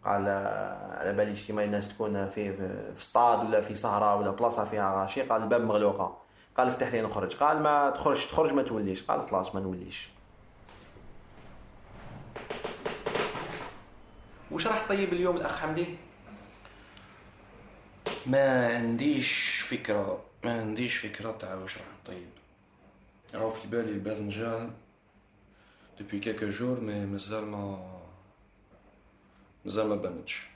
قال 0.05 0.27
على 0.97 1.13
باليش 1.13 1.43
كيما 1.43 1.63
الناس 1.63 1.89
تكون 1.89 2.29
في 2.29 2.53
في 2.95 3.05
ستاد 3.05 3.39
ولا 3.39 3.61
في 3.61 3.75
سهره 3.75 4.15
ولا 4.15 4.31
بلاصه 4.31 4.65
فيها 4.65 5.01
غاشي 5.01 5.21
قال 5.21 5.43
الباب 5.43 5.61
مغلوقه 5.61 6.22
قال 6.57 6.71
فتح 6.71 6.87
لي 6.87 7.01
نخرج 7.01 7.35
قال 7.35 7.63
ما 7.63 7.89
تخرج 7.89 8.27
تخرج 8.27 8.53
ما 8.53 8.63
توليش. 8.63 9.03
قال 9.03 9.29
خلاص 9.29 9.55
ما 9.55 9.61
نوليش. 9.61 10.09
وش 14.51 14.67
راح 14.67 14.87
طيب 14.89 15.13
اليوم 15.13 15.37
الأخ 15.37 15.59
حمدي؟ 15.59 15.85
ما 18.25 18.75
عنديش 18.75 19.61
فكرة 19.61 20.23
ما 20.43 20.61
عنديش 20.61 20.97
فكرة 20.97 21.31
تاع 21.31 21.53
واش 21.55 21.77
راح 21.77 21.85
نطيب 22.03 22.29
راهو 23.33 23.49
في 23.49 23.67
بالي 23.67 23.91
الباذنجان 23.91 24.71
دوبوي 25.99 26.19
كيلكو 26.19 26.49
جور 26.49 26.79
مي 26.79 27.05
مازال 27.05 27.45
ما 27.45 27.89
مازال 29.65 29.87
ما 29.89 29.95
بانتش. 29.95 30.47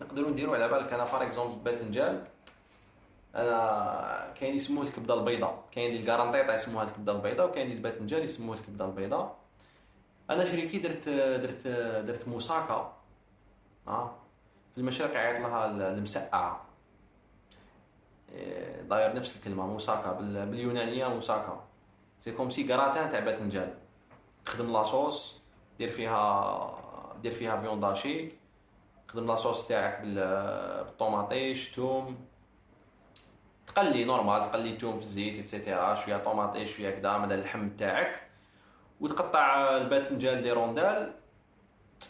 نقدروا 0.00 0.30
نديروا 0.30 0.54
على 0.56 0.68
بالك 0.68 0.92
أنا 0.92 1.04
par 1.04 1.22
exemple 1.22 1.54
باذنجان 1.54 2.24
أنا 3.34 4.32
كاين 4.34 4.54
يسموه 4.54 4.84
الكبده 4.84 5.14
البيضاء. 5.14 5.64
كاين 5.72 5.90
اللي 5.90 6.00
الكارانطيطة 6.00 6.54
يسموها 6.54 6.84
الكبده 6.84 7.12
البيضاء 7.12 7.46
وكاين 7.46 7.66
اللي 7.66 7.76
الباذنجان 7.76 8.22
يسموه 8.22 8.56
الكبده 8.56 8.84
البيضاء. 8.84 9.36
أنا 10.30 10.44
شريكي 10.44 10.78
درت 10.78 11.08
درت 11.08 11.66
درت 12.06 12.28
موساكا. 12.28 12.96
آه. 13.88 14.14
في 14.74 14.80
المشرق 14.80 15.14
يعيط 15.14 15.40
لها 15.40 15.66
المسقعة. 15.66 16.64
إيه، 18.32 18.82
داير 18.82 19.16
نفس 19.16 19.36
الكلمة 19.36 19.66
موساكا. 19.66 20.12
باليونانية 20.12 21.08
موساكا. 21.08 21.64
c'est 22.20 22.32
comme 22.32 22.50
si 22.50 22.64
gratin 22.64 23.10
تاع 23.10 23.20
باذنجان. 23.20 23.74
تخدم 24.44 24.72
la 24.72 24.92
sauce 24.92 25.42
دير 25.78 25.90
فيها 25.90 27.14
دير 27.22 27.32
فيها 27.32 27.60
viande 27.60 27.94
hachée 27.94 28.28
تخدم 29.08 29.26
la 29.26 29.37
sauce 29.37 29.66
تاعك 29.66 30.00
بالطوماطيش 30.00 31.72
توم. 31.72 32.26
تقلي 33.74 34.04
normal 34.04 34.40
تقلي 34.40 34.76
توم 34.76 34.98
في 34.98 35.04
الزيت 35.04 35.38
et 35.38 35.52
cetera 35.52 35.94
شوية 35.94 36.16
طوماطيش 36.16 36.76
شوية 36.76 36.90
كدا 36.90 37.18
مدى 37.18 37.34
اللحم 37.34 37.68
تاعك 37.68 38.22
وتقطع 39.00 39.76
الباذنجان 39.76 40.42
des 40.42 40.52
rondelles 40.52 41.12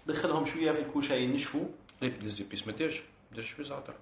تدخلهم 0.06 0.44
شوية 0.44 0.72
في 0.72 0.80
الكوشة 0.80 1.12
ينشفوا. 1.12 1.64
les 2.02 2.28
épices 2.28 2.66
ما 2.66 2.72
ديرش 2.72 3.02
دير 3.32 3.44
شوية 3.44 3.66
زعتر. 3.66 3.94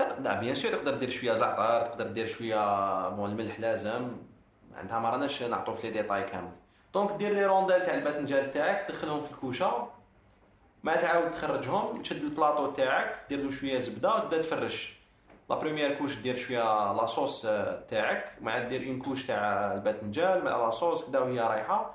là 0.00 0.40
bien 0.40 0.54
sûr 0.54 0.72
تقدر 0.72 0.94
دير 0.94 1.10
شوية 1.10 1.34
زعتر 1.34 1.86
تقدر 1.86 2.06
دير 2.06 2.26
شوية 2.26 3.08
bon 3.08 3.30
الملح 3.30 3.60
لازم. 3.60 4.16
عندها 4.74 4.98
ما 4.98 5.10
راناش 5.10 5.42
نعطو 5.42 5.74
في 5.74 5.90
les 5.90 6.02
détails 6.02 6.22
كامل. 6.22 6.50
donc 6.94 7.12
دير 7.12 7.32
les 7.32 7.46
rondelles 7.46 7.86
تاع 7.86 7.94
الباذنجان 7.94 8.50
تاعك 8.50 8.88
تدخلهم 8.88 9.20
في 9.20 9.30
الكوشة. 9.30 9.88
ما 10.82 10.96
تعاود 10.96 11.30
تخرجهم 11.30 12.02
تشد 12.02 12.22
البلاطو 12.22 12.70
تاعك 12.70 13.26
دير 13.28 13.38
له 13.38 13.50
شوية 13.50 13.78
زبدة 13.78 14.14
وتبدا 14.14 14.38
تفرش. 14.38 14.95
la 15.50 15.56
première 15.56 15.94
couche 15.94 16.14
دير 16.14 16.36
شوية 16.36 16.92
la 16.92 17.06
sauce 17.06 17.42
تاعك 17.88 18.32
مع 18.40 18.58
دير 18.58 18.88
une 18.88 18.98
couche 18.98 19.24
تاع 19.24 19.72
الباذنجان 19.74 20.44
مع 20.44 20.56
la 20.56 20.70
sauce 20.70 21.04
كدا 21.04 21.18
وهي 21.18 21.40
رايحه 21.40 21.94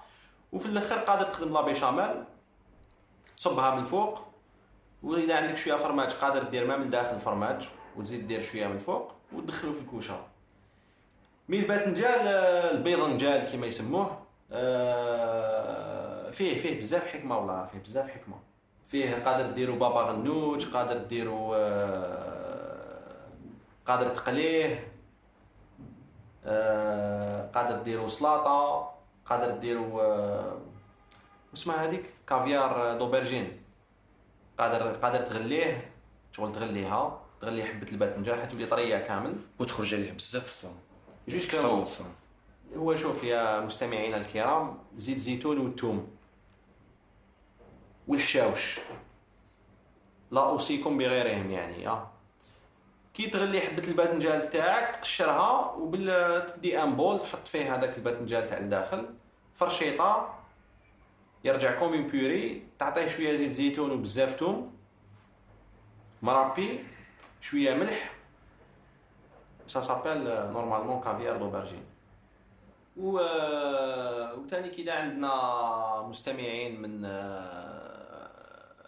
وفي 0.52 0.66
الآخر 0.66 0.98
قادر 0.98 1.26
تخدم 1.26 1.54
la 1.54 1.62
béchamel 1.62 2.24
تصبها 3.38 3.76
من 3.76 3.82
الفوق 3.82 4.22
واذا 5.04 5.36
عندك 5.36 5.58
شوية 5.58 5.76
فرماج 5.76 6.12
قادر 6.12 6.44
دير 6.44 6.68
ما 6.68 6.78
من 6.78 6.90
داخل 6.90 7.16
الفرماج 7.16 7.70
وتزيد 7.98 8.28
دير 8.28 8.42
شوية 8.42 8.68
من 8.68 8.76
الفوق 8.76 9.12
وتدخلو 9.34 9.74
في 9.74 9.80
الكوشه 9.80 10.20
mais 11.50 11.60
الباذنجان 11.60 12.28
البيضنجال 12.76 13.52
كما 13.52 13.66
يسموه 13.66 14.18
فيه 16.32 16.58
فيه 16.58 16.80
بزاف 16.80 17.08
حكمه 17.08 17.38
والله 17.38 17.66
فيه 17.66 17.80
بزاف 17.80 18.10
حكمه 18.10 18.36
فيه 18.86 19.16
قادر 19.16 19.52
ديروا 19.52 19.76
بابا 19.76 20.02
غنوج 20.02 20.66
قادر 20.66 20.98
ديروا 20.98 21.56
آه، 21.56 22.31
قادر 23.92 24.10
تقليه 24.10 24.92
آه، 26.46 27.52
قادر 27.56 27.82
ديروا 27.82 28.08
سلاطة 28.08 28.90
قادر 29.26 29.58
ديروا 29.58 30.02
اسمها 31.54 31.86
هذيك؟ 31.86 32.14
caviar 32.28 32.98
d'aubergines. 32.98 33.62
قادر 34.60 34.96
قادر 34.96 35.22
تغليه 35.22 35.92
شغل 36.32 36.52
تغليها 36.52 37.22
تغلي 37.42 37.64
حبة 37.64 37.92
الباذنجان 37.92 38.42
حتولي 38.42 38.66
طرية 38.66 38.98
كامل. 38.98 39.36
وتخرج 39.60 39.94
عليه 39.94 40.12
بزاف 40.12 40.66
justement 41.28 41.88
هو 42.76 42.96
شوف 42.96 43.24
يا 43.24 43.60
مستمعينا 43.60 44.18
الكرام 44.18 44.78
زيت 44.96 45.18
زيتون 45.18 45.58
والثوم. 45.58 46.08
والحشاوش. 48.08 48.80
لا 50.32 50.42
أوصيكم 50.42 50.98
بغيرهم 50.98 51.52
يعني 51.52 51.88
آه. 51.88 52.11
كي 53.14 53.28
تغلي 53.28 53.62
حبه 53.62 53.84
الباذنجان 53.88 54.50
تاعك 54.50 54.96
تقشرها 54.96 55.72
وبال 55.72 56.46
تدي 56.46 56.84
un 56.84 56.96
bol 56.96 57.20
تحط 57.20 57.48
فيه 57.48 57.76
هذاك 57.76 57.98
الباذنجان 57.98 58.44
تاع 58.44 58.58
الداخل. 58.58 59.16
فرشيطة 59.56 60.40
يرجع 61.44 61.80
comme 61.80 62.08
purée 62.08 62.68
تعطيه 62.80 63.08
شوية 63.08 63.36
زيت 63.36 63.52
زيتون 63.52 63.92
وبزاف 63.92 64.36
توم. 64.36 64.78
مرابي 66.22 66.84
شوية 67.42 67.74
ملح. 67.74 68.14
ça 69.68 69.82
s'appelle 69.82 70.24
normalement 70.52 71.02
caviar 71.02 71.38
d'aubergines 71.38 71.86
و 72.98 73.20
وثاني 74.38 74.70
كي 74.70 74.92
عندنا 74.92 76.02
مستمعين 76.10 76.82
من 76.82 77.02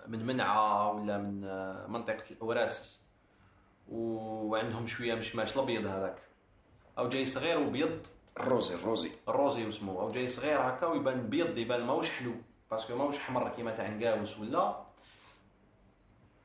من 0.08 0.26
منعة 0.26 0.92
ولا 0.92 1.18
من 1.18 1.42
منطقة 1.92 2.24
الاوراسس 2.32 3.03
وعندهم 3.90 4.88
شوية 4.88 5.16
مشماش 5.16 5.56
الأبيض 5.56 5.86
هذاك. 5.86 6.18
أو 6.98 7.10
جاي 7.10 7.26
صغير 7.26 7.60
وبيض. 7.60 8.08
ال 8.40 8.47
rosé 8.47 8.76
ال 8.76 8.83
rosé 8.83 9.12
ال 9.28 9.35
rosé 9.35 9.66
وسمو 9.66 10.02
أو 10.02 10.08
جاي 10.08 10.28
صغير 10.28 10.62
هكا 10.62 10.88
ويبان 10.88 11.30
بيض 11.30 11.58
يبان 11.58 11.84
ماهوش 11.84 12.12
حلو. 12.12 12.34
parce 12.72 12.87
que 12.87 12.96
ماهوش 12.96 13.20
حمر 13.20 13.50
كيما 13.50 13.72
تاع 13.72 13.88
نقاوس 13.88 14.40
ولا. 14.40 14.84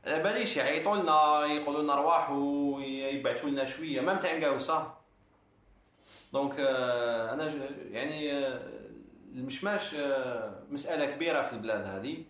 على 0.07 0.23
باليش 0.23 0.57
يعيطوا 0.57 0.97
لنا 0.97 1.45
يقولوا 1.45 1.83
لنا 1.83 1.93
ارواح 1.93 2.31
ويبعثوا 2.31 3.51
لنا 3.51 3.65
شوية. 3.65 4.01
ما 4.01 4.15
تاع 4.15 4.37
نقاوسة. 4.37 4.95
donc 6.33 6.53
euh, 6.53 6.59
أنا 7.33 7.53
يعني 7.91 8.49
المشماش 9.35 9.95
euh, 9.95 9.97
مسألة 10.71 11.07
كبيرة 11.07 11.43
في 11.43 11.53
البلاد 11.53 11.85
هذه. 11.85 12.25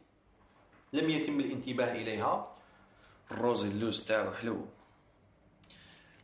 لم 0.92 1.11
يتم 1.11 1.40
الانتباه 1.40 1.92
إليها. 1.92 2.57
ال 3.31 3.38
rosé 3.38 3.68
اللوز 3.68 4.05
تاعو 4.05 4.33
حلو. 4.33 4.66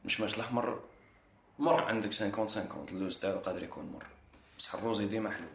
المشماش 0.04 0.34
الأحمر 0.36 0.80
مر 1.58 1.84
عندك 1.84 2.06
50 2.14 2.32
50 2.32 2.86
اللوز 2.88 3.18
تاعو 3.18 3.38
قادر 3.38 3.62
يكون 3.62 3.84
مر. 3.94 4.06
بصح 4.58 4.74
الروزي 4.74 5.06
ديما 5.06 5.30
حلو. 5.30 5.46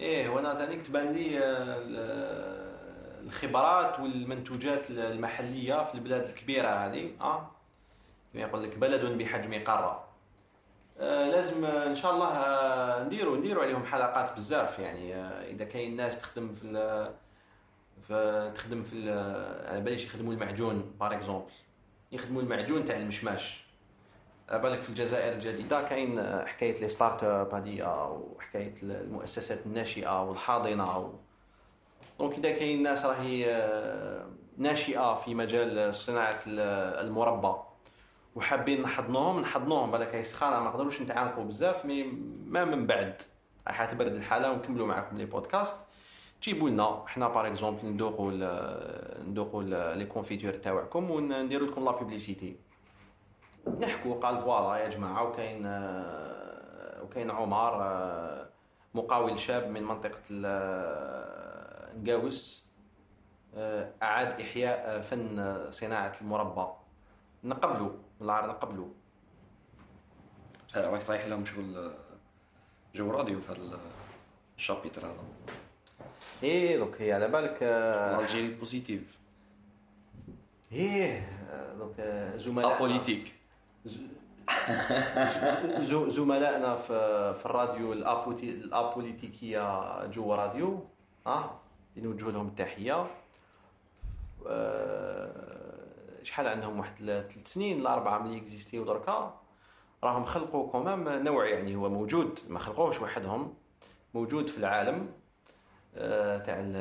إيه 0.00 0.28
وأنا 0.28 0.54
تاني 0.54 0.76
تبان 0.76 1.12
لي 1.12 1.38
آه، 1.38 1.42
ال- 1.78 3.24
الخبرات 3.26 4.00
والمنتوجات 4.00 4.90
المحلية 4.90 5.84
في 5.84 5.94
البلاد 5.94 6.22
الكبيرة 6.28 6.68
هذه. 6.68 7.10
آه. 7.20 7.50
كما 8.32 8.42
يقول 8.42 8.62
لك 8.62 8.78
بلد 8.78 9.04
بحجم 9.04 9.64
قارة. 9.64 10.08
آه، 10.98 11.30
لازم 11.30 11.64
آه، 11.64 11.86
إن 11.86 11.94
شاء 11.96 12.14
الله 12.14 12.28
آه، 12.28 13.04
نديروا 13.04 13.36
نديروا 13.36 13.62
عليهم 13.64 13.84
حلقات 13.84 14.32
بزاف 14.36 14.78
يعني. 14.78 15.14
آه، 15.14 15.50
إذا 15.50 15.64
كاين 15.64 15.96
ناس 15.96 16.18
تخدم 16.20 16.54
في 16.54 17.10
تخدم 18.54 18.82
في 18.82 19.10
على 19.68 19.80
باليش 19.80 20.04
يخدموا 20.04 20.32
المعجون 20.32 20.94
par 21.00 21.14
exemple 21.14 21.50
يخدموا 22.14 22.42
المعجون 22.42 22.84
تاع 22.84 22.96
المشماش. 22.96 23.64
بالك 24.52 24.80
في 24.80 24.88
الجزائر 24.88 25.32
الجديدة 25.32 25.82
كاين 25.82 26.18
آه، 26.18 26.44
حكاية 26.46 26.80
les 26.80 26.88
start-up 26.88 27.54
هذه 27.54 27.82
وحكاية 28.36 28.74
المؤسسات 28.82 29.66
الناشئة 29.66 30.22
والحاضنة 30.22 30.98
و... 30.98 31.10
donc 32.18 32.32
إذا 32.38 32.50
كاين 32.50 32.82
ناس 32.82 33.04
راهي 33.04 33.54
آه، 33.54 34.26
ناشئة 34.58 35.14
في 35.14 35.34
مجال 35.34 35.94
صناعة 35.94 36.38
ال- 36.46 37.04
المربى 37.06 37.54
وحابين 38.36 38.82
نحضنوهم 38.82 39.40
نحضنوهم. 39.40 39.90
بالك 39.90 40.14
هاي 40.14 40.22
سخانه 40.22 40.58
ما 40.60 40.70
نقدروش 40.70 41.00
نتعانقوا 41.02 41.44
بزاف 41.44 41.84
mais 41.84 42.02
ما 42.46 42.64
من 42.64 42.86
بعد. 42.86 43.22
راح 43.66 43.84
تبرد 43.84 44.12
الحالة 44.14 44.50
ونكملوا 44.50 44.86
معكم 44.86 45.16
les 45.16 45.24
podcasts. 45.24 45.76
جيبوا 46.44 46.70
لنا 46.70 47.04
حنا 47.06 47.28
par 47.28 47.46
exemple 47.46 47.86
ندوقوا 47.86 48.30
ندوقوا 49.22 49.62
les 49.94 50.04
confitures 50.04 50.52
تاعكم 50.52 51.10
ونديروا 51.10 51.68
لكم 51.68 51.84
la 51.84 51.90
publicité 51.90 52.56
نحكوا 53.82 54.14
قال 54.20 54.38
voilà 54.38 54.76
يا 54.76 54.88
جماعة 54.88 55.28
وكاين 55.28 55.66
وكاين 57.02 57.30
عمر 57.30 57.74
مقاول 58.94 59.38
شاب 59.38 59.70
من 59.70 59.82
منطقه 59.82 60.20
نقاوس 61.96 62.64
اعاد 64.02 64.40
احياء 64.40 65.00
فن 65.00 65.56
صناعه 65.70 66.12
المربى 66.20 66.66
نقبلوا 67.44 67.92
والله 68.20 68.46
نقبلوا 68.46 68.88
طايح 71.06 71.24
لهم 71.26 71.44
شغل 71.44 71.92
جو 72.94 73.10
راديو 73.10 73.40
في 73.40 73.78
الشابيتر 74.58 75.06
هذا 75.06 75.24
إيه 76.42 76.76
دوك 76.76 77.00
هي 77.00 77.12
على 77.12 77.28
بالك 77.28 77.58
آه، 77.62 78.20
الجيري 78.20 78.54
بوزيتيف 78.54 79.18
إيه 80.72 81.18
آه، 81.50 81.74
دوك 81.74 81.94
آه، 81.98 82.36
زملاء. 82.36 82.76
ابوليتيك 82.76 83.34
زملائنا 86.08 86.76
في 86.76 87.34
في 87.34 87.46
الراديو 87.46 87.92
الأبوليتيكية 87.92 90.06
جوا 90.06 90.36
راديو 90.36 90.84
آه 91.26 91.50
نوجه 91.96 92.30
لهم 92.30 92.46
التحية. 92.48 93.06
شحال 96.22 96.48
عندهم؟ 96.48 96.78
واحد 96.78 96.94
ثلاث 96.98 97.48
سنين 97.52 97.82
لا 97.82 97.94
اربعه 97.94 98.18
ملي 98.18 98.36
إكزيستيو 98.38 98.84
دركا. 98.84 99.40
راهم 100.04 100.24
خلقوا 100.24 100.70
quand 100.70 100.91
même 100.91 101.08
نوع 101.08 101.46
يعني 101.48 101.76
هو 101.76 101.88
موجود 101.90 102.38
ما 102.48 102.58
خلقوش 102.58 103.00
وحدهم 103.02 103.54
موجود 104.14 104.48
في 104.48 104.58
العالم. 104.58 105.08
تاع 106.44 106.60
ال- 106.60 106.76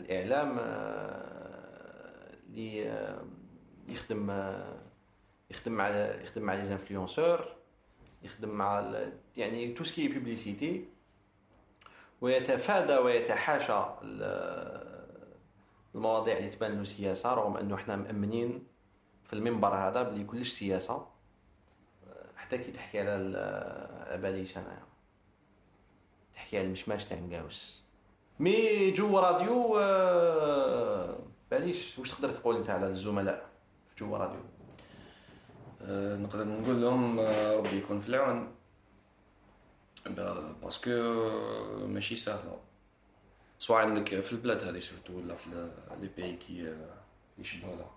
الإعلام 0.00 0.58
آه، 0.60 2.34
اللي 2.46 2.90
آه، 2.90 3.22
يخدم 3.88 4.30
آه، 4.30 4.76
يخدم 5.50 5.72
مع 5.72 5.88
يخدم 5.88 6.42
مع 6.42 6.54
les 6.54 6.66
influenceurs 6.66 7.48
يخدم 8.22 8.48
مع 8.48 8.94
يعني 9.36 9.72
tout 9.72 9.84
ce 9.84 9.94
qui 9.94 10.08
est 10.08 10.27
publicité 10.27 10.84
ويتفادى 12.20 12.96
ويتحاشى 12.96 13.84
ال- 14.02 14.98
المواضيع 15.94 16.36
اللي 16.38 16.50
تبان 16.50 16.78
له 16.78 16.84
سياسه 16.84 17.34
رغم 17.34 17.56
أنه 17.56 17.74
إحنا 17.74 17.96
مأمنين 17.96 18.66
في 19.24 19.32
المنبر 19.32 19.74
هذا 19.74 20.02
بلي 20.02 20.24
كلش 20.24 20.52
سياسة. 20.52 21.06
حتى 22.36 22.58
كي 22.58 22.72
تحكي 22.72 23.00
على 23.00 23.16
ال- 23.16 24.08
على 24.08 24.18
باليش 24.22 24.58
أنا 24.58 24.78
تحكي 26.34 26.58
على 26.58 26.66
المشماش 26.66 27.04
تاع 27.04 27.18
نقاوس. 27.18 27.87
mais 28.40 28.90
جوا 28.90 29.20
راديو 29.20 29.78
آه، 29.78 31.18
باليش 31.50 31.98
واش 31.98 32.10
تقدر 32.10 32.30
تقول 32.30 32.56
أنت 32.56 32.70
على 32.70 32.86
الزملاء 32.86 33.48
في 33.88 34.04
جوا 34.04 34.18
راديو؟ 34.18 34.40
آه، 35.82 36.16
نقدر 36.16 36.44
نقول 36.44 36.82
لهم 36.82 37.18
آه، 37.18 37.56
ربي 37.56 37.78
يكون 37.78 38.00
في 38.00 38.08
العون. 38.08 38.54
parce 40.62 40.80
que 40.80 40.90
ماشي 41.86 42.16
سهله 42.16 42.58
سواء 43.58 43.80
عندك 43.80 44.20
في 44.20 44.32
البلاد 44.32 44.64
هذه 44.64 44.78
surtout 44.78 45.16
ولا 45.16 45.34
في 45.34 45.70
les 46.00 46.08
pays 46.16 46.36
qui 46.36 46.60
اللي 46.60 46.86
يشبهوا 47.38 47.76
لها 47.76 47.90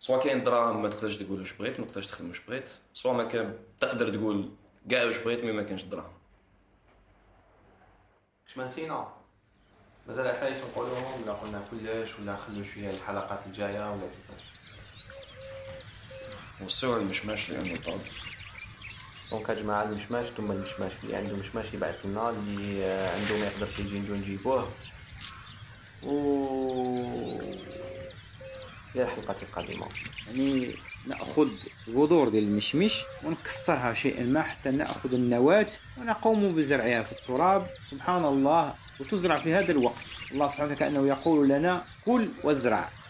سواء 0.00 0.24
كاين 0.24 0.42
دراهم 0.42 0.82
ما 0.82 0.88
تقدرش 0.88 1.16
تقول 1.16 1.38
واش 1.38 1.52
بغيت 1.52 1.80
ما 1.80 1.86
تقدرش 1.86 2.06
تخدم 2.06 2.28
واش 2.28 2.40
بغيت. 2.46 2.68
سواء 2.94 3.14
ما 3.14 3.24
كان 3.24 3.58
تقدر 3.80 4.14
تقول 4.14 4.50
كاع 4.90 5.04
واش 5.04 5.18
بغيت 5.18 5.44
mais 5.44 5.52
ما 5.52 5.62
كانش 5.62 5.82
دراهم. 5.82 6.12
واش 8.46 8.56
ما 8.58 8.64
نسينا 8.64 9.21
مازال 10.08 10.26
عفايس 10.26 10.58
نقولوهم 10.64 11.22
ولا 11.22 11.32
قلنا 11.32 11.62
كلش 11.70 12.18
ولا 12.18 12.32
نخلو 12.32 12.62
شوية 12.62 12.90
الحلقات 12.90 13.46
الجاية 13.46 13.90
ولا 13.90 14.00
كيفاش؟ 14.00 14.48
وسعوا 16.60 16.96
المشماش 16.98 17.50
اللي 17.50 17.68
عنده 17.70 17.82
طاب 17.82 18.00
دونك 19.30 19.48
يا 19.48 19.54
جماعة 19.54 19.82
المشماش 19.82 20.26
ثم 20.26 20.52
المشماش 20.52 20.92
اللي 21.04 21.16
عنده 21.16 21.36
مشماش 21.36 21.74
يبعث 21.74 22.06
لنا 22.06 22.30
اللي 22.30 22.84
عنده 22.84 23.36
ما 23.36 23.46
يقدرش 23.46 23.78
يجي 23.78 23.98
نجو 23.98 24.14
نجيبوه. 24.14 24.68
و 26.02 26.12
إلى 28.96 29.02
الحلقة 29.04 29.42
القادمة. 29.42 29.96
يعني 30.26 30.82
نأخذ 31.04 31.48
البذور 31.88 32.28
ديال 32.28 32.44
المشمش 32.44 33.04
ونكسرها 33.22 33.92
شيئا 33.92 34.24
ما 34.24 34.42
حتى 34.42 34.70
نأخذ 34.70 35.14
النواة 35.14 35.66
ونقوم 35.96 36.54
بزرعها 36.54 37.02
في 37.02 37.12
التراب. 37.12 37.70
سبحان 37.80 38.24
الله 38.24 38.78
وتزرع 38.98 39.38
في 39.38 39.54
هذا 39.54 39.72
الوقت. 39.72 40.04
الله 40.32 40.46
سبحانه 40.46 40.72
وتعالى 40.72 40.94
كأنه 40.94 41.08
يقول 41.08 41.48
لنا 41.48 41.88
كل 42.00 42.34
وازرع. 42.44 43.01